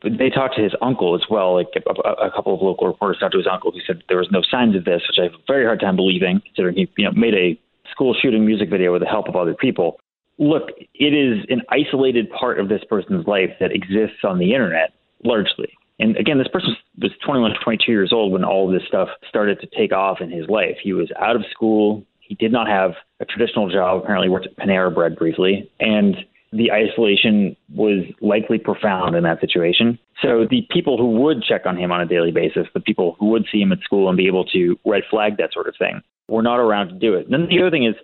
They 0.02 0.28
talked 0.28 0.56
to 0.56 0.62
his 0.62 0.74
uncle 0.82 1.14
as 1.14 1.22
well. 1.30 1.54
Like 1.54 1.68
a, 1.74 2.00
a 2.26 2.30
couple 2.30 2.54
of 2.54 2.60
local 2.60 2.86
reporters 2.86 3.18
talked 3.18 3.32
to 3.32 3.38
his 3.38 3.46
uncle 3.50 3.72
who 3.72 3.80
said 3.86 4.02
there 4.08 4.18
was 4.18 4.28
no 4.30 4.42
signs 4.42 4.76
of 4.76 4.84
this, 4.84 5.00
which 5.08 5.18
I 5.18 5.24
have 5.24 5.32
a 5.32 5.42
very 5.46 5.64
hard 5.64 5.80
time 5.80 5.96
believing, 5.96 6.42
considering 6.44 6.76
he 6.76 6.88
you 6.98 7.06
know 7.06 7.12
made 7.12 7.34
a 7.34 7.58
school 7.90 8.14
shooting 8.20 8.44
music 8.44 8.68
video 8.68 8.92
with 8.92 9.00
the 9.00 9.08
help 9.08 9.28
of 9.28 9.36
other 9.36 9.54
people 9.54 9.98
look, 10.38 10.70
it 10.94 11.14
is 11.14 11.44
an 11.48 11.62
isolated 11.70 12.30
part 12.30 12.58
of 12.58 12.68
this 12.68 12.82
person's 12.88 13.26
life 13.26 13.50
that 13.60 13.72
exists 13.72 14.24
on 14.24 14.38
the 14.38 14.52
internet 14.52 14.94
largely. 15.24 15.72
And 15.98 16.16
again, 16.16 16.38
this 16.38 16.48
person 16.48 16.76
was 16.98 17.12
21 17.24 17.52
to 17.52 17.56
22 17.62 17.92
years 17.92 18.12
old 18.12 18.32
when 18.32 18.44
all 18.44 18.70
this 18.70 18.82
stuff 18.88 19.08
started 19.28 19.60
to 19.60 19.68
take 19.76 19.92
off 19.92 20.20
in 20.20 20.30
his 20.30 20.48
life. 20.48 20.76
He 20.82 20.92
was 20.92 21.08
out 21.20 21.36
of 21.36 21.42
school. 21.50 22.04
He 22.20 22.34
did 22.34 22.52
not 22.52 22.66
have 22.68 22.92
a 23.20 23.24
traditional 23.24 23.70
job. 23.70 24.02
Apparently, 24.02 24.28
worked 24.28 24.46
at 24.46 24.56
Panera 24.56 24.92
Bread 24.92 25.16
briefly, 25.16 25.70
and 25.78 26.16
the 26.52 26.72
isolation 26.72 27.56
was 27.74 28.04
likely 28.20 28.58
profound 28.58 29.14
in 29.14 29.24
that 29.24 29.40
situation. 29.40 29.98
So 30.22 30.46
the 30.48 30.66
people 30.70 30.96
who 30.96 31.20
would 31.22 31.42
check 31.42 31.62
on 31.66 31.76
him 31.76 31.92
on 31.92 32.00
a 32.00 32.06
daily 32.06 32.30
basis, 32.30 32.66
the 32.74 32.80
people 32.80 33.16
who 33.18 33.26
would 33.26 33.46
see 33.52 33.60
him 33.60 33.72
at 33.72 33.80
school 33.80 34.08
and 34.08 34.16
be 34.16 34.26
able 34.26 34.44
to 34.46 34.78
red 34.84 35.02
flag 35.10 35.36
that 35.38 35.52
sort 35.52 35.68
of 35.68 35.74
thing, 35.78 36.00
were 36.28 36.42
not 36.42 36.58
around 36.58 36.88
to 36.88 36.94
do 36.94 37.14
it. 37.14 37.26
And 37.26 37.32
then 37.32 37.48
the 37.48 37.60
other 37.60 37.70
thing 37.70 37.84
is 37.84 37.94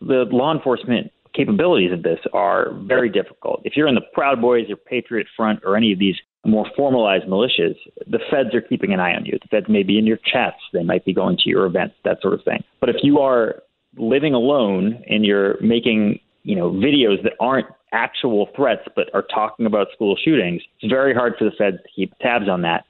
the 0.00 0.24
law 0.30 0.54
enforcement 0.54 1.10
capabilities 1.36 1.92
of 1.92 2.02
this 2.02 2.18
are 2.32 2.72
very 2.84 3.10
difficult. 3.10 3.60
If 3.64 3.76
you're 3.76 3.88
in 3.88 3.94
the 3.94 4.06
Proud 4.14 4.40
Boys 4.40 4.70
or 4.70 4.76
Patriot 4.76 5.26
Front 5.36 5.60
or 5.64 5.76
any 5.76 5.92
of 5.92 5.98
these 5.98 6.16
more 6.44 6.66
formalized 6.76 7.24
militias, 7.24 7.76
the 8.06 8.20
feds 8.30 8.54
are 8.54 8.60
keeping 8.60 8.92
an 8.92 9.00
eye 9.00 9.14
on 9.14 9.24
you. 9.24 9.38
The 9.42 9.48
feds 9.48 9.66
may 9.68 9.82
be 9.82 9.98
in 9.98 10.06
your 10.06 10.18
chats, 10.24 10.56
they 10.72 10.82
might 10.82 11.04
be 11.04 11.12
going 11.12 11.36
to 11.38 11.48
your 11.50 11.66
events, 11.66 11.96
that 12.04 12.18
sort 12.22 12.34
of 12.34 12.42
thing. 12.44 12.62
But 12.80 12.88
if 12.88 12.96
you 13.02 13.18
are 13.18 13.62
living 13.96 14.34
alone 14.34 15.02
and 15.08 15.24
you're 15.24 15.60
making, 15.60 16.20
you 16.44 16.56
know, 16.56 16.70
videos 16.70 17.22
that 17.24 17.32
aren't 17.40 17.66
actual 17.92 18.48
threats 18.54 18.82
but 18.94 19.06
are 19.14 19.24
talking 19.34 19.66
about 19.66 19.88
school 19.92 20.16
shootings, 20.22 20.62
it's 20.80 20.92
very 20.92 21.14
hard 21.14 21.34
for 21.38 21.44
the 21.44 21.52
feds 21.56 21.78
to 21.78 21.88
keep 21.94 22.16
tabs 22.20 22.48
on 22.48 22.62
that. 22.62 22.84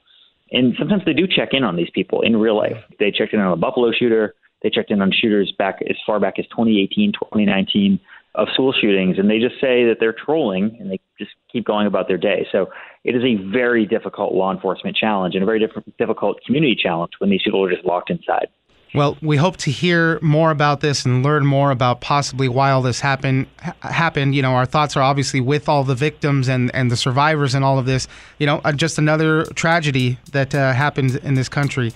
And 0.51 0.75
sometimes 0.79 1.03
they 1.05 1.13
do 1.13 1.27
check 1.27 1.49
in 1.51 1.63
on 1.63 1.75
these 1.75 1.89
people 1.93 2.21
in 2.21 2.37
real 2.37 2.55
life. 2.55 2.77
They 2.99 3.11
checked 3.11 3.33
in 3.33 3.39
on 3.39 3.51
a 3.51 3.57
Buffalo 3.57 3.91
shooter. 3.91 4.33
They 4.63 4.69
checked 4.69 4.91
in 4.91 5.01
on 5.01 5.11
shooters 5.11 5.53
back 5.57 5.79
as 5.89 5.97
far 6.05 6.19
back 6.19 6.39
as 6.39 6.45
2018, 6.47 7.13
2019 7.13 7.99
of 8.37 8.47
school 8.53 8.71
shootings, 8.71 9.17
and 9.17 9.29
they 9.29 9.39
just 9.39 9.55
say 9.55 9.85
that 9.85 9.97
they're 9.99 10.13
trolling 10.13 10.77
and 10.79 10.91
they 10.91 10.99
just 11.17 11.31
keep 11.51 11.65
going 11.65 11.87
about 11.87 12.07
their 12.07 12.19
day. 12.19 12.47
So 12.51 12.67
it 13.03 13.15
is 13.15 13.23
a 13.23 13.35
very 13.51 13.85
difficult 13.85 14.33
law 14.33 14.53
enforcement 14.53 14.95
challenge 14.95 15.33
and 15.33 15.41
a 15.41 15.45
very 15.45 15.59
diff- 15.59 15.83
difficult 15.97 16.37
community 16.45 16.77
challenge 16.81 17.13
when 17.17 17.31
these 17.31 17.41
people 17.43 17.65
are 17.65 17.71
just 17.71 17.83
locked 17.83 18.11
inside. 18.11 18.47
Well, 18.93 19.17
we 19.21 19.37
hope 19.37 19.57
to 19.57 19.71
hear 19.71 20.19
more 20.21 20.51
about 20.51 20.79
this 20.79 21.03
and 21.03 21.23
learn 21.23 21.45
more 21.45 21.71
about 21.71 21.99
possibly 21.99 22.47
why 22.47 22.71
all 22.71 22.81
this 22.81 22.99
happened. 22.99 23.47
Ha- 23.61 23.73
happened. 23.81 24.33
You 24.33 24.43
know, 24.43 24.51
our 24.51 24.65
thoughts 24.65 24.95
are 24.95 25.01
obviously 25.01 25.41
with 25.41 25.67
all 25.67 25.83
the 25.83 25.95
victims 25.95 26.47
and, 26.47 26.73
and 26.73 26.89
the 26.89 26.95
survivors 26.95 27.53
and 27.53 27.65
all 27.65 27.79
of 27.79 27.85
this. 27.85 28.07
You 28.37 28.45
know, 28.45 28.61
uh, 28.63 28.71
just 28.71 28.97
another 28.97 29.43
tragedy 29.55 30.19
that 30.31 30.55
uh, 30.55 30.73
happened 30.73 31.15
in 31.17 31.33
this 31.33 31.49
country. 31.49 31.91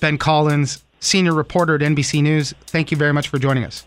Ben 0.00 0.18
Collins, 0.18 0.82
senior 1.00 1.34
reporter 1.34 1.74
at 1.74 1.82
NBC 1.82 2.22
News. 2.22 2.54
Thank 2.66 2.90
you 2.90 2.96
very 2.96 3.12
much 3.12 3.28
for 3.28 3.38
joining 3.38 3.64
us. 3.64 3.86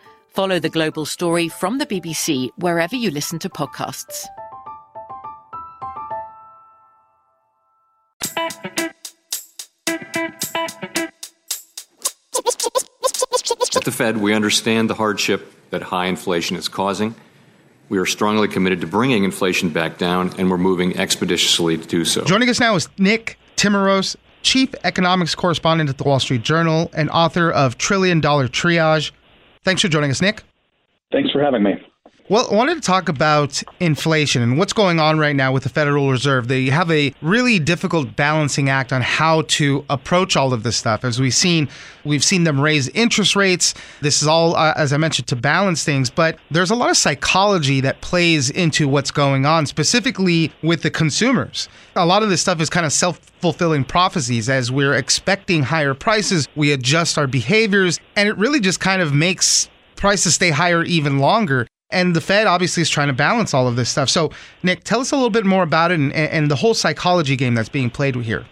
Follow 0.33 0.59
the 0.59 0.69
global 0.69 1.05
story 1.05 1.49
from 1.49 1.77
the 1.77 1.85
BBC 1.85 2.49
wherever 2.55 2.95
you 2.95 3.11
listen 3.11 3.37
to 3.39 3.49
podcasts. 3.49 4.25
At 13.75 13.85
the 13.85 13.91
Fed, 13.91 14.17
we 14.17 14.33
understand 14.33 14.89
the 14.89 14.93
hardship 14.93 15.53
that 15.71 15.81
high 15.81 16.05
inflation 16.05 16.55
is 16.55 16.69
causing. 16.69 17.13
We 17.89 17.97
are 17.97 18.05
strongly 18.05 18.47
committed 18.47 18.79
to 18.81 18.87
bringing 18.87 19.25
inflation 19.25 19.69
back 19.69 19.97
down, 19.97 20.33
and 20.37 20.49
we're 20.49 20.57
moving 20.57 20.97
expeditiously 20.97 21.77
to 21.77 21.85
do 21.85 22.05
so. 22.05 22.23
Joining 22.23 22.47
us 22.47 22.61
now 22.61 22.75
is 22.75 22.87
Nick 22.97 23.37
Timiraos, 23.57 24.15
Chief 24.43 24.73
Economics 24.85 25.35
Correspondent 25.35 25.89
at 25.89 25.97
the 25.97 26.05
Wall 26.05 26.21
Street 26.21 26.41
Journal 26.41 26.89
and 26.93 27.09
author 27.09 27.51
of 27.51 27.77
Trillion 27.77 28.21
Dollar 28.21 28.47
Triage. 28.47 29.11
Thanks 29.63 29.81
for 29.81 29.87
joining 29.87 30.11
us, 30.11 30.21
Nick. 30.21 30.43
Thanks 31.11 31.31
for 31.31 31.43
having 31.43 31.63
me. 31.63 31.73
Well, 32.31 32.47
I 32.49 32.55
wanted 32.55 32.75
to 32.75 32.79
talk 32.79 33.09
about 33.09 33.61
inflation 33.81 34.41
and 34.41 34.57
what's 34.57 34.71
going 34.71 35.01
on 35.01 35.19
right 35.19 35.35
now 35.35 35.51
with 35.51 35.63
the 35.63 35.69
Federal 35.69 36.09
Reserve. 36.09 36.47
They 36.47 36.67
have 36.67 36.89
a 36.89 37.13
really 37.21 37.59
difficult 37.59 38.15
balancing 38.15 38.69
act 38.69 38.93
on 38.93 39.01
how 39.01 39.41
to 39.41 39.83
approach 39.89 40.37
all 40.37 40.53
of 40.53 40.63
this 40.63 40.77
stuff. 40.77 41.03
As 41.03 41.19
we've 41.19 41.33
seen, 41.33 41.67
we've 42.05 42.23
seen 42.23 42.45
them 42.45 42.57
raise 42.61 42.87
interest 42.87 43.35
rates. 43.35 43.73
This 43.99 44.21
is 44.21 44.29
all, 44.29 44.55
uh, 44.55 44.73
as 44.77 44.93
I 44.93 44.97
mentioned, 44.97 45.27
to 45.27 45.35
balance 45.35 45.83
things. 45.83 46.09
But 46.09 46.39
there's 46.49 46.71
a 46.71 46.75
lot 46.75 46.89
of 46.89 46.95
psychology 46.95 47.81
that 47.81 47.99
plays 47.99 48.49
into 48.49 48.87
what's 48.87 49.11
going 49.11 49.45
on, 49.45 49.65
specifically 49.65 50.53
with 50.63 50.83
the 50.83 50.89
consumers. 50.89 51.67
A 51.97 52.05
lot 52.05 52.23
of 52.23 52.29
this 52.29 52.39
stuff 52.39 52.61
is 52.61 52.69
kind 52.69 52.85
of 52.85 52.93
self 52.93 53.17
fulfilling 53.41 53.83
prophecies. 53.83 54.47
As 54.47 54.71
we're 54.71 54.93
expecting 54.93 55.63
higher 55.63 55.93
prices, 55.93 56.47
we 56.55 56.71
adjust 56.71 57.17
our 57.17 57.27
behaviors, 57.27 57.99
and 58.15 58.29
it 58.29 58.37
really 58.37 58.61
just 58.61 58.79
kind 58.79 59.01
of 59.01 59.13
makes 59.13 59.67
prices 59.97 60.35
stay 60.35 60.51
higher 60.51 60.85
even 60.85 61.19
longer. 61.19 61.67
And 61.91 62.15
the 62.15 62.21
Fed 62.21 62.47
obviously 62.47 62.81
is 62.81 62.89
trying 62.89 63.07
to 63.07 63.13
balance 63.13 63.53
all 63.53 63.67
of 63.67 63.75
this 63.75 63.89
stuff. 63.89 64.09
So, 64.09 64.31
Nick, 64.63 64.83
tell 64.83 65.01
us 65.01 65.11
a 65.11 65.15
little 65.15 65.29
bit 65.29 65.45
more 65.45 65.63
about 65.63 65.91
it 65.91 65.99
and, 65.99 66.13
and 66.13 66.49
the 66.49 66.55
whole 66.55 66.73
psychology 66.73 67.35
game 67.35 67.53
that's 67.53 67.69
being 67.69 67.89
played 67.89 68.15
here. 68.15 68.45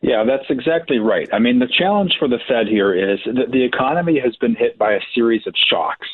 Yeah, 0.00 0.24
that's 0.24 0.48
exactly 0.48 0.98
right. 0.98 1.28
I 1.32 1.38
mean, 1.38 1.58
the 1.58 1.66
challenge 1.66 2.16
for 2.18 2.28
the 2.28 2.38
Fed 2.46 2.68
here 2.68 2.94
is 2.94 3.18
that 3.26 3.50
the 3.50 3.64
economy 3.64 4.20
has 4.20 4.36
been 4.36 4.54
hit 4.54 4.78
by 4.78 4.92
a 4.92 5.00
series 5.14 5.46
of 5.46 5.54
shocks. 5.68 6.06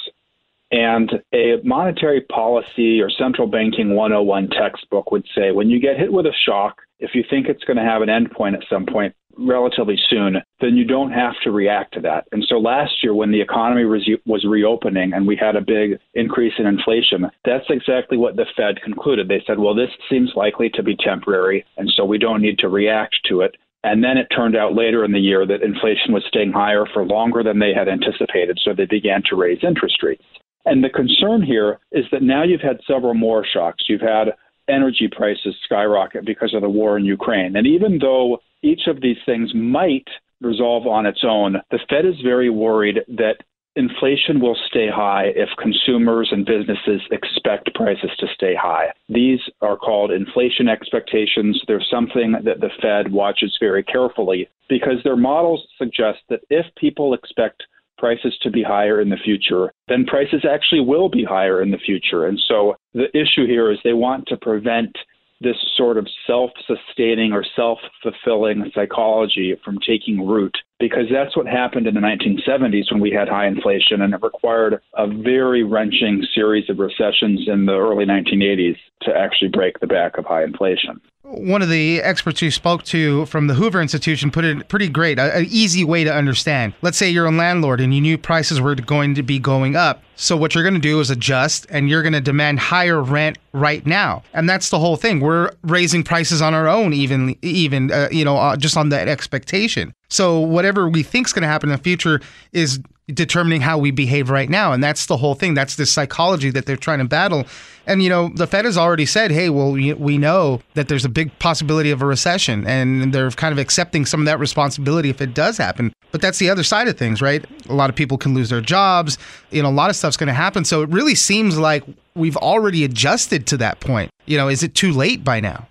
And 0.70 1.12
a 1.32 1.60
monetary 1.62 2.22
policy 2.22 3.00
or 3.00 3.10
central 3.10 3.46
banking 3.46 3.94
101 3.94 4.48
textbook 4.50 5.12
would 5.12 5.26
say 5.34 5.52
when 5.52 5.68
you 5.68 5.78
get 5.78 5.98
hit 5.98 6.12
with 6.12 6.26
a 6.26 6.32
shock, 6.46 6.78
if 6.98 7.14
you 7.14 7.22
think 7.28 7.46
it's 7.46 7.62
going 7.64 7.76
to 7.76 7.82
have 7.82 8.02
an 8.02 8.08
endpoint 8.08 8.54
at 8.54 8.64
some 8.70 8.86
point 8.86 9.14
relatively 9.38 9.99
soon, 10.09 10.37
then 10.61 10.76
you 10.76 10.85
don't 10.85 11.11
have 11.11 11.35
to 11.45 11.50
react 11.50 11.95
to 11.95 12.00
that. 12.00 12.26
And 12.33 12.45
so 12.49 12.57
last 12.57 12.93
year, 13.03 13.14
when 13.14 13.33
the 13.33 13.41
economy 13.41 13.85
was 13.85 14.45
reopening 14.45 15.12
and 15.12 15.26
we 15.26 15.37
had 15.37 15.57
a 15.57 15.61
big 15.61 15.99
increase 16.14 16.55
in 16.59 16.67
inflation, 16.67 17.31
that's 17.45 17.64
exactly 17.69 18.17
what 18.17 18.37
the 18.37 18.47
Fed 18.57 18.83
concluded. 18.83 19.29
They 19.29 19.43
said, 19.47 19.59
well, 19.59 19.75
this 19.75 19.91
seems 20.11 20.33
likely 20.37 20.71
to 20.71 20.83
be 20.83 20.97
temporary, 20.97 21.64
and 21.76 21.91
so 21.97 22.05
we 22.05 22.19
don't 22.19 22.43
need 22.43 22.59
to 22.61 22.69
react 22.69 23.17
to 23.29 23.41
it. 23.41 23.57
And 23.83 24.03
then 24.03 24.17
it 24.17 24.29
turned 24.35 24.57
out 24.57 24.75
later 24.75 25.05
in 25.05 25.12
the 25.12 25.19
year 25.19 25.47
that 25.47 25.62
inflation 25.62 26.14
was 26.14 26.25
staying 26.26 26.53
higher 26.53 26.87
for 26.93 27.05
longer 27.05 27.43
than 27.43 27.59
they 27.59 27.75
had 27.75 27.88
anticipated, 27.88 28.59
so 28.64 28.73
they 28.73 28.87
began 28.87 29.23
to 29.29 29.37
raise 29.37 29.62
interest 29.62 30.03
rates. 30.03 30.25
And 30.64 30.83
the 30.83 30.88
concern 30.88 31.43
here 31.43 31.79
is 31.93 32.07
that 32.11 32.23
now 32.23 32.45
you've 32.45 32.62
had 32.62 32.81
several 32.87 33.12
more 33.12 33.45
shocks. 33.45 33.85
You've 33.87 34.00
had 34.00 34.29
energy 34.67 35.11
prices 35.14 35.55
skyrocket 35.64 36.25
because 36.25 36.55
of 36.55 36.62
the 36.62 36.69
war 36.71 36.97
in 36.97 37.05
Ukraine. 37.05 37.55
And 37.57 37.67
even 37.67 37.99
though 37.99 38.38
each 38.64 38.87
of 38.87 39.00
these 39.00 39.18
things 39.26 39.52
might 39.54 40.09
resolve 40.40 40.87
on 40.87 41.06
its 41.06 41.23
own, 41.23 41.56
the 41.71 41.78
Fed 41.88 42.06
is 42.06 42.21
very 42.23 42.50
worried 42.50 43.00
that 43.09 43.37
inflation 43.76 44.40
will 44.40 44.56
stay 44.68 44.88
high 44.88 45.33
if 45.35 45.49
consumers 45.61 46.28
and 46.30 46.47
businesses 46.47 47.00
expect 47.11 47.75
prices 47.75 48.11
to 48.18 48.26
stay 48.35 48.54
high. 48.54 48.87
These 49.09 49.40
are 49.61 49.76
called 49.76 50.12
inflation 50.12 50.68
expectations. 50.68 51.61
They're 51.66 51.85
something 51.90 52.33
that 52.44 52.61
the 52.61 52.71
Fed 52.80 53.12
watches 53.12 53.56
very 53.61 53.83
carefully 53.83 54.49
because 54.68 55.02
their 55.02 55.16
models 55.16 55.66
suggest 55.76 56.21
that 56.28 56.40
if 56.50 56.66
people 56.76 57.14
expect 57.14 57.64
prices 57.99 58.37
to 58.42 58.50
be 58.50 58.62
higher 58.62 59.00
in 59.00 59.09
the 59.09 59.16
future, 59.25 59.73
then 59.88 60.04
prices 60.04 60.44
actually 60.49 60.80
will 60.80 61.09
be 61.09 61.25
higher 61.25 61.62
in 61.62 61.71
the 61.71 61.78
future. 61.78 62.26
And 62.26 62.40
so 62.49 62.76
the 62.92 63.09
issue 63.16 63.47
here 63.47 63.71
is 63.71 63.78
they 63.83 63.92
want 63.92 64.26
to 64.28 64.37
prevent 64.37 64.97
this 65.44 65.56
sort 65.76 65.98
of 65.98 66.08
self 66.26 66.50
sustaining 66.66 67.32
or 67.32 67.44
self 67.54 67.78
fulfilling 68.02 68.72
psychology 68.74 69.54
from 69.64 69.78
taking 69.86 70.26
root 70.26 70.56
because 70.78 71.04
that's 71.11 71.37
what 71.37 71.47
happened 71.47 71.87
in 71.87 71.95
the 71.95 72.00
1970s 72.00 72.90
when 72.90 73.00
we 73.00 73.11
had 73.11 73.28
high 73.28 73.47
inflation 73.47 74.02
and 74.02 74.12
it 74.14 74.23
required 74.23 74.81
a 74.97 75.07
very 75.07 75.62
wrenching 75.62 76.26
series 76.35 76.69
of 76.69 76.78
recessions 76.78 77.47
in 77.47 77.66
the 77.66 77.75
early 77.75 78.04
1980s 78.04 78.76
to 79.02 79.14
actually 79.16 79.49
break 79.49 79.78
the 79.81 79.87
back 79.87 80.19
of 80.19 80.25
high 80.25 80.43
inflation. 80.43 81.00
One 81.23 81.62
of 81.62 81.71
the 81.71 82.02
experts 82.02 82.43
you 82.43 82.50
spoke 82.50 82.83
to 82.85 83.25
from 83.26 83.47
the 83.47 83.54
Hoover 83.54 83.81
Institution 83.81 84.31
put 84.31 84.45
it 84.45 84.69
pretty 84.69 84.90
great, 84.90 85.19
an 85.19 85.47
easy 85.49 85.83
way 85.83 86.04
to 86.04 86.14
understand. 86.14 86.75
Let's 86.83 86.99
say 86.99 87.09
you're 87.09 87.25
a 87.25 87.31
landlord 87.31 87.81
and 87.81 87.95
you 87.95 88.02
knew 88.02 88.19
prices 88.19 88.61
were 88.61 88.75
going 88.75 89.14
to 89.14 89.23
be 89.23 89.38
going 89.38 89.75
up. 89.75 90.02
So 90.16 90.37
what 90.37 90.54
you're 90.54 90.64
going 90.64 90.75
to 90.75 90.81
do 90.81 91.00
is 91.00 91.11
adjust 91.11 91.66
and 91.71 91.88
you're 91.88 92.02
going 92.02 92.12
to 92.12 92.21
demand 92.21 92.61
higher 92.61 93.02
rent 93.02 93.38
right 93.52 93.85
now. 93.87 94.23
And 94.35 94.49
that's 94.49 94.69
the 94.69 94.78
whole 94.78 94.97
thing. 94.97 95.21
We're 95.21 95.50
raising 95.62 96.02
prices 96.02 96.43
on 96.43 96.52
our 96.52 96.69
own 96.69 96.93
even 96.93 97.37
even 97.40 97.90
uh, 97.90 98.09
you 98.11 98.25
know 98.25 98.37
uh, 98.37 98.57
just 98.57 98.77
on 98.77 98.90
that 98.90 99.09
expectation. 99.09 99.94
So 100.09 100.40
whatever 100.40 100.88
we 100.88 101.03
think 101.03 101.27
is 101.27 101.33
going 101.33 101.43
to 101.43 101.49
happen 101.49 101.71
in 101.71 101.77
the 101.77 101.83
future 101.83 102.21
is 102.53 102.81
determining 103.09 103.61
how 103.61 103.77
we 103.77 103.90
behave 103.90 104.31
right 104.31 104.49
now. 104.49 104.73
And 104.73 104.83
that's 104.83 105.07
the 105.07 105.17
whole 105.17 105.35
thing. 105.35 105.53
That's 105.53 105.77
the 105.77 105.85
psychology 105.85 106.51
that 106.51 106.64
they're 106.64 106.77
trying 106.77 107.01
to 107.01 107.05
battle. 107.05 107.45
And, 107.87 108.03
you 108.03 108.09
know, 108.09 108.31
the 108.35 108.47
Fed 108.47 108.64
has 108.64 108.79
already 108.79 109.05
said, 109.05 109.31
hey, 109.31 109.51
well, 109.51 109.73
we, 109.73 110.17
know 110.17 110.62
that 110.73 110.88
there's 110.88 111.05
a 111.05 111.11
big 111.11 111.38
possibility 111.38 111.90
of 111.90 112.01
a 112.01 112.07
recession. 112.07 112.67
And 112.67 113.12
they're 113.12 113.31
kind 113.33 113.53
of 113.53 113.59
accepting 113.59 114.07
some 114.07 114.21
of 114.21 114.27
that 114.27 114.38
responsibility 114.38 115.11
if 115.11 115.21
it 115.21 115.35
does 115.35 115.59
happen. 115.59 115.93
But 116.12 116.23
that's 116.23 116.38
the 116.38 116.49
other 116.49 116.62
side 116.62 116.88
of 116.88 116.97
things, 116.97 117.21
right? 117.21 117.45
A 117.69 117.75
lot 117.75 117.90
of 117.90 117.97
people 117.97 118.17
can 118.17 118.33
lose 118.33 118.49
their 118.49 118.62
jobs. 118.62 119.19
You 119.51 119.62
know, 119.62 119.69
a 119.69 119.71
lot 119.71 119.90
of 119.90 119.97
stuff's 119.97 120.17
going 120.17 120.29
to 120.29 120.33
happen. 120.33 120.64
So 120.64 120.83
it 120.83 120.88
really 120.88 121.14
seems 121.14 121.59
like 121.59 121.85
we've 122.14 122.38
already 122.38 122.85
adjusted 122.85 123.47
to 123.49 123.59
that 123.59 123.81
point. 123.81 124.11
You 124.25 124.38
know, 124.38 124.49
is 124.49 124.62
it 124.62 124.75
too 124.75 124.93
late 124.93 125.25
by 125.25 125.40
now? 125.40 125.67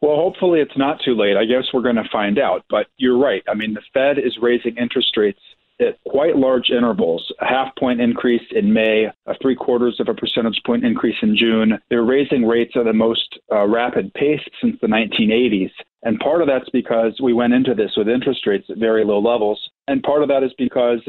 Well, 0.00 0.16
hopefully 0.16 0.60
it's 0.60 0.76
not 0.76 1.00
too 1.04 1.14
late. 1.14 1.36
I 1.36 1.44
guess 1.44 1.64
we're 1.72 1.82
going 1.82 1.96
to 1.96 2.08
find 2.12 2.38
out. 2.38 2.64
But 2.68 2.86
you're 2.98 3.18
right. 3.18 3.42
I 3.48 3.54
mean, 3.54 3.74
the 3.74 3.82
Fed 3.92 4.18
is 4.18 4.36
raising 4.40 4.76
interest 4.76 5.16
rates 5.16 5.40
at 5.80 5.98
quite 6.08 6.36
large 6.36 6.70
intervals 6.70 7.32
a 7.40 7.46
half 7.46 7.74
point 7.76 8.00
increase 8.00 8.42
in 8.50 8.72
May, 8.72 9.06
a 9.26 9.34
three 9.42 9.54
quarters 9.54 9.96
of 10.00 10.08
a 10.08 10.14
percentage 10.14 10.60
point 10.64 10.84
increase 10.84 11.16
in 11.22 11.36
June. 11.36 11.78
They're 11.90 12.04
raising 12.04 12.46
rates 12.46 12.72
at 12.76 12.84
the 12.84 12.92
most 12.92 13.38
uh, 13.52 13.66
rapid 13.66 14.12
pace 14.14 14.40
since 14.60 14.76
the 14.80 14.86
1980s. 14.86 15.70
And 16.02 16.18
part 16.20 16.40
of 16.40 16.48
that's 16.48 16.70
because 16.70 17.18
we 17.22 17.32
went 17.32 17.52
into 17.52 17.74
this 17.74 17.92
with 17.96 18.08
interest 18.08 18.46
rates 18.46 18.66
at 18.70 18.78
very 18.78 19.04
low 19.04 19.18
levels. 19.18 19.60
And 19.88 20.02
part 20.02 20.22
of 20.22 20.28
that 20.28 20.42
is 20.42 20.52
because 20.56 21.00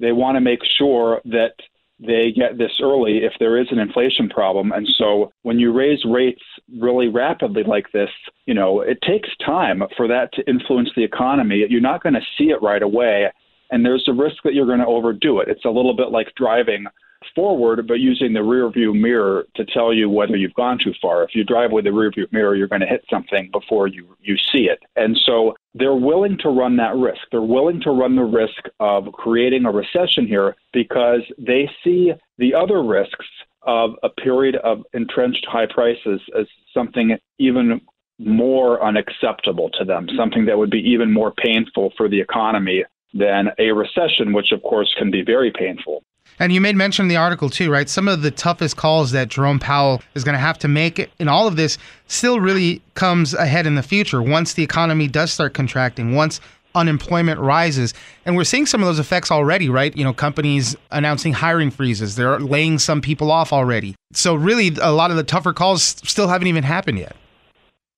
they 0.00 0.12
want 0.12 0.36
to 0.36 0.40
make 0.40 0.60
sure 0.78 1.20
that 1.26 1.54
they 2.00 2.32
get 2.34 2.58
this 2.58 2.72
early 2.82 3.18
if 3.18 3.32
there 3.38 3.60
is 3.60 3.66
an 3.70 3.78
inflation 3.78 4.28
problem. 4.28 4.72
And 4.72 4.88
so 4.98 5.32
when 5.42 5.58
you 5.58 5.72
raise 5.72 6.02
rates 6.04 6.42
really 6.80 7.08
rapidly 7.08 7.62
like 7.62 7.92
this, 7.92 8.08
you 8.46 8.54
know, 8.54 8.80
it 8.80 8.98
takes 9.06 9.28
time 9.44 9.82
for 9.96 10.08
that 10.08 10.32
to 10.34 10.48
influence 10.48 10.90
the 10.96 11.04
economy. 11.04 11.64
You're 11.68 11.80
not 11.80 12.02
going 12.02 12.14
to 12.14 12.20
see 12.38 12.50
it 12.50 12.62
right 12.62 12.82
away 12.82 13.28
and 13.70 13.84
there's 13.84 14.04
a 14.08 14.12
risk 14.12 14.36
that 14.44 14.54
you're 14.54 14.66
going 14.66 14.80
to 14.80 14.86
overdo 14.86 15.40
it. 15.40 15.48
It's 15.48 15.64
a 15.64 15.70
little 15.70 15.94
bit 15.94 16.10
like 16.10 16.34
driving 16.36 16.86
forward, 17.34 17.86
but 17.86 18.00
using 18.00 18.32
the 18.32 18.42
rear 18.42 18.70
view 18.70 18.94
mirror 18.94 19.46
to 19.56 19.64
tell 19.64 19.92
you 19.92 20.08
whether 20.08 20.36
you've 20.36 20.54
gone 20.54 20.78
too 20.78 20.92
far. 21.00 21.22
If 21.22 21.34
you 21.34 21.44
drive 21.44 21.72
with 21.72 21.84
the 21.84 21.92
rear 21.92 22.10
view 22.10 22.26
mirror, 22.32 22.54
you're 22.54 22.68
going 22.68 22.80
to 22.80 22.86
hit 22.86 23.04
something 23.10 23.50
before 23.52 23.86
you, 23.86 24.16
you 24.20 24.36
see 24.36 24.64
it. 24.64 24.80
And 24.96 25.18
so 25.24 25.54
they're 25.74 25.94
willing 25.94 26.38
to 26.38 26.48
run 26.48 26.76
that 26.76 26.96
risk. 26.96 27.20
They're 27.30 27.42
willing 27.42 27.80
to 27.82 27.90
run 27.90 28.16
the 28.16 28.24
risk 28.24 28.64
of 28.80 29.12
creating 29.12 29.64
a 29.64 29.70
recession 29.70 30.26
here 30.26 30.56
because 30.72 31.20
they 31.38 31.70
see 31.84 32.12
the 32.38 32.54
other 32.54 32.82
risks 32.82 33.26
of 33.62 33.92
a 34.02 34.08
period 34.08 34.56
of 34.56 34.82
entrenched 34.94 35.46
high 35.48 35.66
prices 35.66 36.20
as 36.38 36.46
something 36.72 37.16
even 37.38 37.80
more 38.18 38.82
unacceptable 38.84 39.70
to 39.70 39.84
them, 39.84 40.06
something 40.16 40.44
that 40.46 40.58
would 40.58 40.70
be 40.70 40.78
even 40.78 41.12
more 41.12 41.32
painful 41.32 41.92
for 41.96 42.08
the 42.08 42.20
economy 42.20 42.84
than 43.14 43.48
a 43.58 43.72
recession, 43.72 44.32
which 44.32 44.52
of 44.52 44.62
course 44.62 44.94
can 44.98 45.10
be 45.10 45.22
very 45.22 45.50
painful. 45.50 46.02
And 46.40 46.52
you 46.52 46.60
made 46.60 46.74
mention 46.74 47.04
in 47.04 47.08
the 47.08 47.16
article 47.16 47.50
too, 47.50 47.70
right? 47.70 47.88
Some 47.88 48.08
of 48.08 48.22
the 48.22 48.30
toughest 48.30 48.78
calls 48.78 49.12
that 49.12 49.28
Jerome 49.28 49.60
Powell 49.60 50.02
is 50.14 50.24
going 50.24 50.32
to 50.32 50.40
have 50.40 50.58
to 50.60 50.68
make 50.68 51.10
in 51.18 51.28
all 51.28 51.46
of 51.46 51.56
this 51.56 51.76
still 52.06 52.40
really 52.40 52.80
comes 52.94 53.34
ahead 53.34 53.66
in 53.66 53.74
the 53.74 53.82
future 53.82 54.22
once 54.22 54.54
the 54.54 54.62
economy 54.62 55.06
does 55.06 55.30
start 55.30 55.52
contracting, 55.52 56.14
once 56.14 56.40
unemployment 56.74 57.38
rises. 57.40 57.92
And 58.24 58.36
we're 58.36 58.44
seeing 58.44 58.64
some 58.64 58.80
of 58.80 58.86
those 58.86 58.98
effects 58.98 59.30
already, 59.30 59.68
right? 59.68 59.94
You 59.94 60.02
know, 60.02 60.14
companies 60.14 60.74
announcing 60.90 61.34
hiring 61.34 61.70
freezes, 61.70 62.16
they're 62.16 62.40
laying 62.40 62.78
some 62.78 63.02
people 63.02 63.30
off 63.30 63.52
already. 63.52 63.94
So, 64.12 64.34
really, 64.34 64.72
a 64.80 64.92
lot 64.92 65.10
of 65.10 65.18
the 65.18 65.24
tougher 65.24 65.52
calls 65.52 65.82
still 65.82 66.28
haven't 66.28 66.48
even 66.48 66.64
happened 66.64 66.98
yet. 66.98 67.16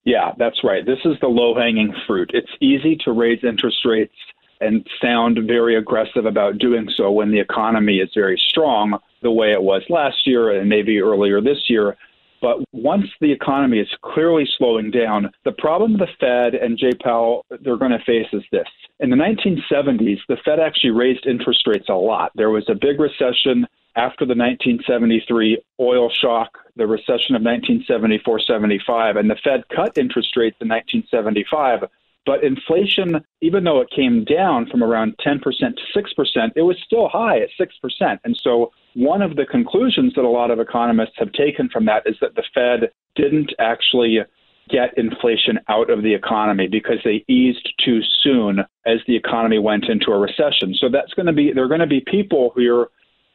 Yeah, 0.04 0.32
that's 0.36 0.64
right. 0.64 0.84
This 0.84 0.98
is 1.04 1.14
the 1.20 1.28
low 1.28 1.54
hanging 1.54 1.94
fruit. 2.08 2.32
It's 2.34 2.50
easy 2.60 2.96
to 3.04 3.12
raise 3.12 3.44
interest 3.44 3.84
rates 3.84 4.14
and 4.62 4.86
sound 5.00 5.38
very 5.46 5.76
aggressive 5.76 6.24
about 6.24 6.58
doing 6.58 6.88
so 6.96 7.10
when 7.10 7.30
the 7.30 7.40
economy 7.40 7.96
is 7.96 8.10
very 8.14 8.40
strong, 8.48 8.98
the 9.22 9.30
way 9.30 9.52
it 9.52 9.62
was 9.62 9.82
last 9.88 10.26
year 10.26 10.58
and 10.58 10.68
maybe 10.68 11.00
earlier 11.00 11.40
this 11.40 11.68
year. 11.68 11.96
But 12.40 12.58
once 12.72 13.06
the 13.20 13.30
economy 13.30 13.78
is 13.78 13.88
clearly 14.02 14.48
slowing 14.58 14.90
down, 14.90 15.30
the 15.44 15.52
problem 15.52 15.96
the 15.96 16.08
Fed 16.18 16.54
and 16.54 16.76
Jay 16.76 16.90
Powell 17.00 17.46
they're 17.60 17.76
going 17.76 17.92
to 17.92 18.04
face 18.04 18.26
is 18.32 18.42
this. 18.50 18.66
In 18.98 19.10
the 19.10 19.16
1970s, 19.16 20.18
the 20.28 20.36
Fed 20.44 20.58
actually 20.58 20.90
raised 20.90 21.24
interest 21.26 21.66
rates 21.66 21.88
a 21.88 21.94
lot. 21.94 22.32
There 22.34 22.50
was 22.50 22.68
a 22.68 22.74
big 22.74 22.98
recession 22.98 23.66
after 23.94 24.24
the 24.24 24.34
1973 24.34 25.62
oil 25.78 26.10
shock, 26.10 26.58
the 26.76 26.86
recession 26.86 27.36
of 27.36 27.42
1974-75, 27.42 29.18
and 29.18 29.30
the 29.30 29.36
Fed 29.44 29.62
cut 29.68 29.96
interest 29.96 30.36
rates 30.36 30.56
in 30.60 30.68
1975 30.68 31.88
but 32.24 32.44
inflation, 32.44 33.20
even 33.40 33.64
though 33.64 33.80
it 33.80 33.90
came 33.90 34.24
down 34.24 34.66
from 34.70 34.82
around 34.82 35.14
10% 35.26 35.40
to 35.42 36.00
6%, 36.00 36.52
it 36.54 36.62
was 36.62 36.76
still 36.84 37.08
high 37.08 37.40
at 37.40 37.48
6%. 37.60 38.18
And 38.24 38.38
so 38.42 38.70
one 38.94 39.22
of 39.22 39.36
the 39.36 39.46
conclusions 39.46 40.14
that 40.14 40.24
a 40.24 40.28
lot 40.28 40.50
of 40.50 40.60
economists 40.60 41.14
have 41.16 41.32
taken 41.32 41.68
from 41.68 41.86
that 41.86 42.04
is 42.06 42.16
that 42.20 42.34
the 42.34 42.44
Fed 42.54 42.90
didn't 43.16 43.52
actually 43.58 44.20
get 44.68 44.96
inflation 44.96 45.58
out 45.68 45.90
of 45.90 46.02
the 46.02 46.14
economy 46.14 46.68
because 46.68 46.98
they 47.04 47.24
eased 47.28 47.68
too 47.84 48.00
soon 48.22 48.60
as 48.86 48.98
the 49.06 49.16
economy 49.16 49.58
went 49.58 49.88
into 49.88 50.12
a 50.12 50.18
recession. 50.18 50.74
So 50.78 50.88
that's 50.88 51.12
going 51.14 51.26
to 51.26 51.32
be 51.32 51.52
there 51.52 51.64
are 51.64 51.68
going 51.68 51.80
to 51.80 51.86
be 51.86 52.00
people 52.00 52.52
who 52.54 52.74
are 52.74 52.90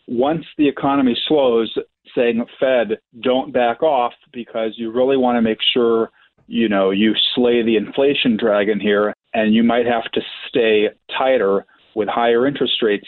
once 0.08 0.46
the 0.58 0.68
economy 0.68 1.18
slows 1.28 1.78
saying 2.16 2.46
Fed 2.60 3.00
don't 3.22 3.52
back 3.54 3.84
off 3.84 4.14
because 4.32 4.72
you 4.78 4.92
really 4.92 5.18
want 5.18 5.36
to 5.36 5.42
make 5.42 5.60
sure 5.74 6.10
you 6.48 6.68
know 6.68 6.90
you 6.90 7.14
slay 7.36 7.62
the 7.62 7.78
inflation 7.78 8.38
dragon 8.38 8.80
here 8.80 9.14
and 9.34 9.54
you 9.54 9.64
might 9.64 9.86
have 9.86 10.10
to 10.14 10.22
stay 10.48 10.90
tighter 11.18 11.66
with 11.96 12.08
higher 12.08 12.48
interest 12.48 12.82
rates 12.82 13.08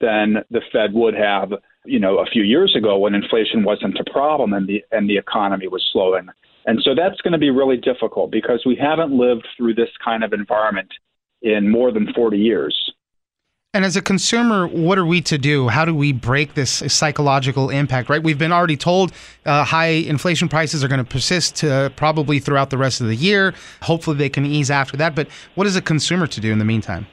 than 0.00 0.36
the 0.50 0.60
Fed 0.72 0.92
would 0.92 1.14
have 1.14 1.52
you 1.84 1.98
know 1.98 2.18
a 2.18 2.26
few 2.26 2.42
years 2.42 2.74
ago 2.76 2.98
when 2.98 3.14
inflation 3.14 3.64
wasn't 3.64 3.98
a 3.98 4.10
problem 4.10 4.52
and 4.52 4.68
the 4.68 4.82
and 4.90 5.08
the 5.08 5.16
economy 5.16 5.68
was 5.68 5.86
slowing. 5.92 6.28
And 6.66 6.80
so 6.82 6.94
that's 6.94 7.20
going 7.22 7.32
to 7.32 7.38
be 7.38 7.50
really 7.50 7.78
difficult 7.78 8.30
because 8.30 8.62
we 8.66 8.76
haven't 8.76 9.16
lived 9.16 9.46
through 9.56 9.74
this 9.74 9.88
kind 10.04 10.22
of 10.22 10.34
environment 10.34 10.92
in 11.40 11.70
more 11.70 11.90
than 11.90 12.12
40 12.12 12.36
years. 12.36 12.92
And 13.74 13.84
as 13.84 13.96
a 13.96 14.02
consumer, 14.02 14.66
what 14.66 14.96
are 14.96 15.04
we 15.04 15.20
to 15.22 15.36
do? 15.36 15.68
How 15.68 15.84
do 15.84 15.94
we 15.94 16.10
break 16.12 16.54
this 16.54 16.82
psychological 16.88 17.68
impact, 17.68 18.08
right? 18.08 18.22
We've 18.22 18.38
been 18.38 18.50
already 18.50 18.78
told 18.78 19.12
uh, 19.44 19.62
high 19.62 19.88
inflation 19.88 20.48
prices 20.48 20.82
are 20.82 20.88
going 20.88 21.04
to 21.04 21.10
persist 21.10 21.62
uh, 21.62 21.90
probably 21.90 22.38
throughout 22.38 22.70
the 22.70 22.78
rest 22.78 23.02
of 23.02 23.08
the 23.08 23.14
year. 23.14 23.52
Hopefully, 23.82 24.16
they 24.16 24.30
can 24.30 24.46
ease 24.46 24.70
after 24.70 24.96
that. 24.96 25.14
But 25.14 25.28
what 25.54 25.66
is 25.66 25.76
a 25.76 25.82
consumer 25.82 26.26
to 26.26 26.40
do 26.40 26.50
in 26.50 26.58
the 26.58 26.64
meantime? 26.64 27.06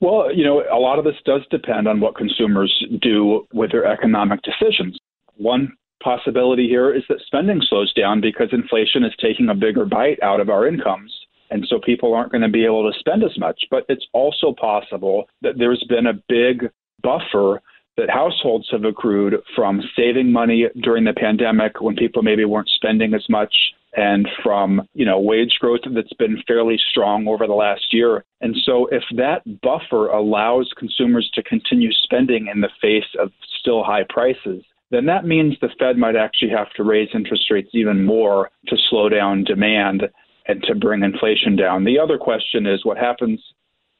Well, 0.00 0.30
you 0.34 0.44
know, 0.44 0.64
a 0.70 0.76
lot 0.76 0.98
of 0.98 1.06
this 1.06 1.16
does 1.24 1.40
depend 1.50 1.88
on 1.88 2.00
what 2.00 2.14
consumers 2.14 2.84
do 3.00 3.46
with 3.54 3.72
their 3.72 3.86
economic 3.86 4.40
decisions. 4.42 4.98
One 5.38 5.72
possibility 6.02 6.68
here 6.68 6.94
is 6.94 7.04
that 7.08 7.22
spending 7.24 7.62
slows 7.66 7.94
down 7.94 8.20
because 8.20 8.48
inflation 8.52 9.02
is 9.02 9.14
taking 9.18 9.48
a 9.48 9.54
bigger 9.54 9.86
bite 9.86 10.22
out 10.22 10.40
of 10.40 10.50
our 10.50 10.68
incomes. 10.68 11.10
And 11.50 11.66
so 11.68 11.78
people 11.78 12.14
aren't 12.14 12.32
going 12.32 12.42
to 12.42 12.48
be 12.48 12.64
able 12.64 12.90
to 12.90 12.98
spend 12.98 13.22
as 13.22 13.38
much. 13.38 13.64
But 13.70 13.84
it's 13.88 14.06
also 14.12 14.52
possible 14.52 15.28
that 15.42 15.58
there's 15.58 15.84
been 15.88 16.06
a 16.06 16.22
big 16.28 16.70
buffer 17.02 17.62
that 17.96 18.10
households 18.10 18.68
have 18.70 18.84
accrued 18.84 19.34
from 19.54 19.82
saving 19.96 20.30
money 20.30 20.66
during 20.82 21.04
the 21.04 21.14
pandemic 21.14 21.80
when 21.80 21.96
people 21.96 22.22
maybe 22.22 22.44
weren't 22.44 22.68
spending 22.68 23.14
as 23.14 23.24
much 23.28 23.54
and 23.96 24.28
from 24.42 24.86
you 24.92 25.04
know 25.04 25.18
wage 25.18 25.56
growth 25.60 25.80
that's 25.94 26.12
been 26.14 26.42
fairly 26.46 26.78
strong 26.90 27.26
over 27.26 27.46
the 27.46 27.54
last 27.54 27.92
year 27.92 28.24
and 28.40 28.54
so 28.64 28.86
if 28.92 29.02
that 29.16 29.42
buffer 29.62 30.08
allows 30.08 30.70
consumers 30.76 31.30
to 31.34 31.42
continue 31.42 31.90
spending 31.92 32.48
in 32.52 32.60
the 32.60 32.68
face 32.80 33.08
of 33.18 33.30
still 33.58 33.82
high 33.82 34.04
prices 34.08 34.62
then 34.90 35.06
that 35.06 35.24
means 35.24 35.54
the 35.60 35.68
Fed 35.78 35.96
might 35.96 36.14
actually 36.14 36.50
have 36.50 36.70
to 36.74 36.84
raise 36.84 37.08
interest 37.14 37.50
rates 37.50 37.70
even 37.72 38.04
more 38.04 38.50
to 38.68 38.76
slow 38.88 39.08
down 39.08 39.42
demand 39.42 40.02
and 40.48 40.62
to 40.64 40.74
bring 40.74 41.02
inflation 41.02 41.56
down. 41.56 41.84
The 41.84 41.98
other 41.98 42.18
question 42.18 42.66
is 42.66 42.84
what 42.84 42.98
happens 42.98 43.40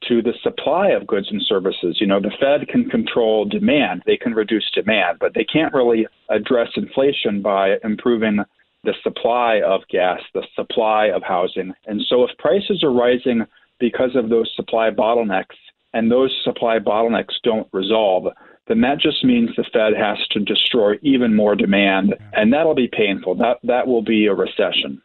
to 0.07 0.21
the 0.21 0.33
supply 0.43 0.89
of 0.89 1.07
goods 1.07 1.27
and 1.31 1.41
services. 1.41 1.97
You 1.99 2.07
know, 2.07 2.19
the 2.19 2.31
Fed 2.39 2.67
can 2.67 2.89
control 2.89 3.45
demand, 3.45 4.03
they 4.05 4.17
can 4.17 4.33
reduce 4.33 4.69
demand, 4.71 5.17
but 5.19 5.33
they 5.33 5.43
can't 5.43 5.73
really 5.73 6.07
address 6.29 6.69
inflation 6.75 7.41
by 7.41 7.77
improving 7.83 8.39
the 8.83 8.93
supply 9.03 9.61
of 9.65 9.81
gas, 9.89 10.21
the 10.33 10.45
supply 10.55 11.07
of 11.07 11.23
housing. 11.23 11.73
And 11.87 12.01
so 12.07 12.23
if 12.23 12.37
prices 12.37 12.83
are 12.83 12.93
rising 12.93 13.45
because 13.79 14.15
of 14.15 14.29
those 14.29 14.51
supply 14.55 14.89
bottlenecks 14.91 15.57
and 15.93 16.11
those 16.11 16.33
supply 16.43 16.79
bottlenecks 16.79 17.35
don't 17.43 17.67
resolve, 17.73 18.27
then 18.67 18.81
that 18.81 18.99
just 18.99 19.23
means 19.23 19.49
the 19.55 19.65
Fed 19.73 19.93
has 19.97 20.17
to 20.31 20.39
destroy 20.39 20.93
even 21.01 21.35
more 21.35 21.55
demand, 21.55 22.15
and 22.33 22.51
that'll 22.51 22.75
be 22.75 22.89
painful. 22.89 23.35
That 23.35 23.57
that 23.63 23.87
will 23.87 24.01
be 24.01 24.25
a 24.25 24.33
recession. 24.33 25.01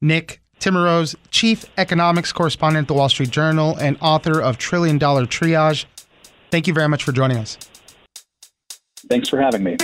Nick 0.00 0.40
Timiraos, 0.60 1.14
chief 1.30 1.64
economics 1.76 2.32
correspondent 2.32 2.84
at 2.84 2.88
the 2.88 2.94
Wall 2.94 3.08
Street 3.08 3.30
Journal 3.30 3.76
and 3.76 3.96
author 4.00 4.40
of 4.40 4.58
Trillion 4.58 4.98
Dollar 4.98 5.24
Triage. 5.26 5.84
Thank 6.50 6.66
you 6.66 6.74
very 6.74 6.88
much 6.88 7.04
for 7.04 7.12
joining 7.12 7.38
us. 7.38 7.56
Thanks 9.08 9.28
for 9.28 9.40
having 9.40 9.62
me. 9.62 9.76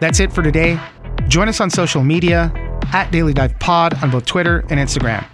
That's 0.00 0.20
it 0.20 0.32
for 0.32 0.42
today. 0.42 0.78
Join 1.28 1.48
us 1.48 1.60
on 1.60 1.70
social 1.70 2.04
media 2.04 2.52
at 2.92 3.10
Daily 3.10 3.32
Dive 3.32 3.58
Pod 3.58 3.94
on 4.02 4.10
both 4.10 4.26
Twitter 4.26 4.60
and 4.70 4.78
Instagram. 4.78 5.24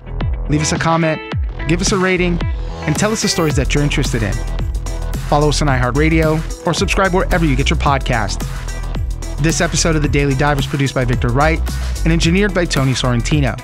Leave 0.49 0.63
us 0.63 0.73
a 0.73 0.79
comment, 0.79 1.21
give 1.69 1.81
us 1.81 1.93
a 1.93 1.99
rating, 1.99 2.39
and 2.87 2.97
tell 2.97 3.13
us 3.13 3.23
the 3.23 3.29
stories 3.29 3.57
that 3.57 3.75
you're 3.75 3.85
interested 3.85 4.23
in. 4.23 4.33
Follow 5.33 5.49
us 5.49 5.63
on 5.63 5.69
iHeartRadio 5.69 6.67
or 6.67 6.75
subscribe 6.75 7.15
wherever 7.15 7.47
you 7.47 7.57
get 7.57 7.71
your 7.71 7.79
podcast. 7.79 8.47
This 9.39 9.63
episode 9.63 9.97
of 9.97 10.03
The 10.03 10.09
Daily 10.09 10.35
Dive 10.35 10.59
was 10.59 10.67
produced 10.67 10.95
by 10.95 11.07
Victor 11.07 11.29
Wright 11.29 11.59
and 12.05 12.13
engineered 12.13 12.53
by 12.53 12.67
Tony 12.67 12.93
Sorrentino. 12.93 13.59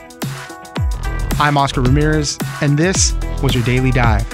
I'm 1.38 1.58
Oscar 1.58 1.82
Ramirez, 1.82 2.38
and 2.62 2.78
this 2.78 3.12
was 3.42 3.54
your 3.54 3.62
Daily 3.64 3.90
Dive. 3.90 4.26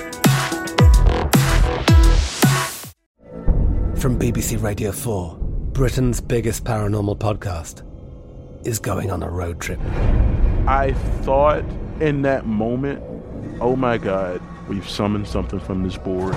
From 3.99 4.17
BBC 4.17 4.63
Radio 4.63 4.93
4, 4.93 5.37
Britain's 5.73 6.21
biggest 6.21 6.63
paranormal 6.63 7.19
podcast 7.19 7.83
is 8.65 8.79
going 8.79 9.11
on 9.11 9.25
a 9.25 9.29
road 9.29 9.61
trip. 9.61 9.81
I 10.69 10.93
thought 11.23 11.65
in 11.99 12.23
that 12.23 12.47
moment, 12.47 13.03
oh 13.61 13.75
my 13.75 13.99
God, 13.99 14.41
we've 14.69 14.89
summoned 14.89 15.27
something 15.27 15.59
from 15.59 15.83
this 15.83 15.97
board. 15.97 16.37